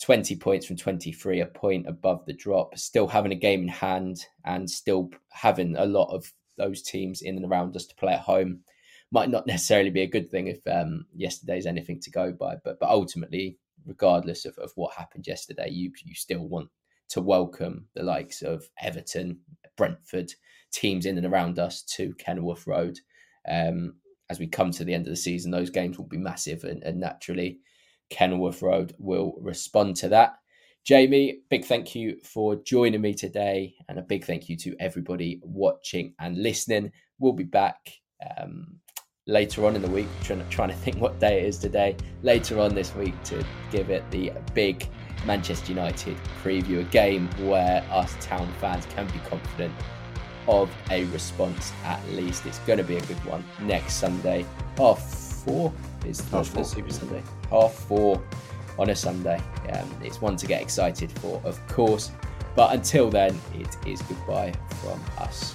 [0.01, 4.25] 20 points from 23, a point above the drop, still having a game in hand
[4.47, 8.21] and still having a lot of those teams in and around us to play at
[8.21, 8.61] home
[9.13, 12.57] might not necessarily be a good thing if um, yesterday's anything to go by.
[12.65, 16.69] But but ultimately, regardless of, of what happened yesterday, you you still want
[17.11, 19.41] to welcome the likes of Everton,
[19.77, 20.33] Brentford,
[20.73, 22.99] teams in and around us to Kenilworth Road.
[23.49, 23.95] Um,
[24.29, 26.83] as we come to the end of the season, those games will be massive and,
[26.85, 27.59] and naturally
[28.11, 30.35] Kenilworth Road will respond to that.
[30.85, 35.41] Jamie, big thank you for joining me today, and a big thank you to everybody
[35.43, 36.91] watching and listening.
[37.19, 37.93] We'll be back
[38.39, 38.79] um,
[39.27, 41.97] later on in the week, trying to, trying to think what day it is today,
[42.23, 44.89] later on this week to give it the big
[45.27, 49.75] Manchester United preview, a game where us town fans can be confident
[50.51, 52.45] of a response at least.
[52.45, 54.45] It's going to be a good one next Sunday,
[54.77, 55.01] half
[55.45, 55.73] four
[56.05, 57.23] is the, the Super Sunday.
[57.49, 58.23] Half four
[58.79, 59.41] on a Sunday.
[59.73, 62.11] Um, it's one to get excited for, of course.
[62.57, 65.55] But until then, it is goodbye from us.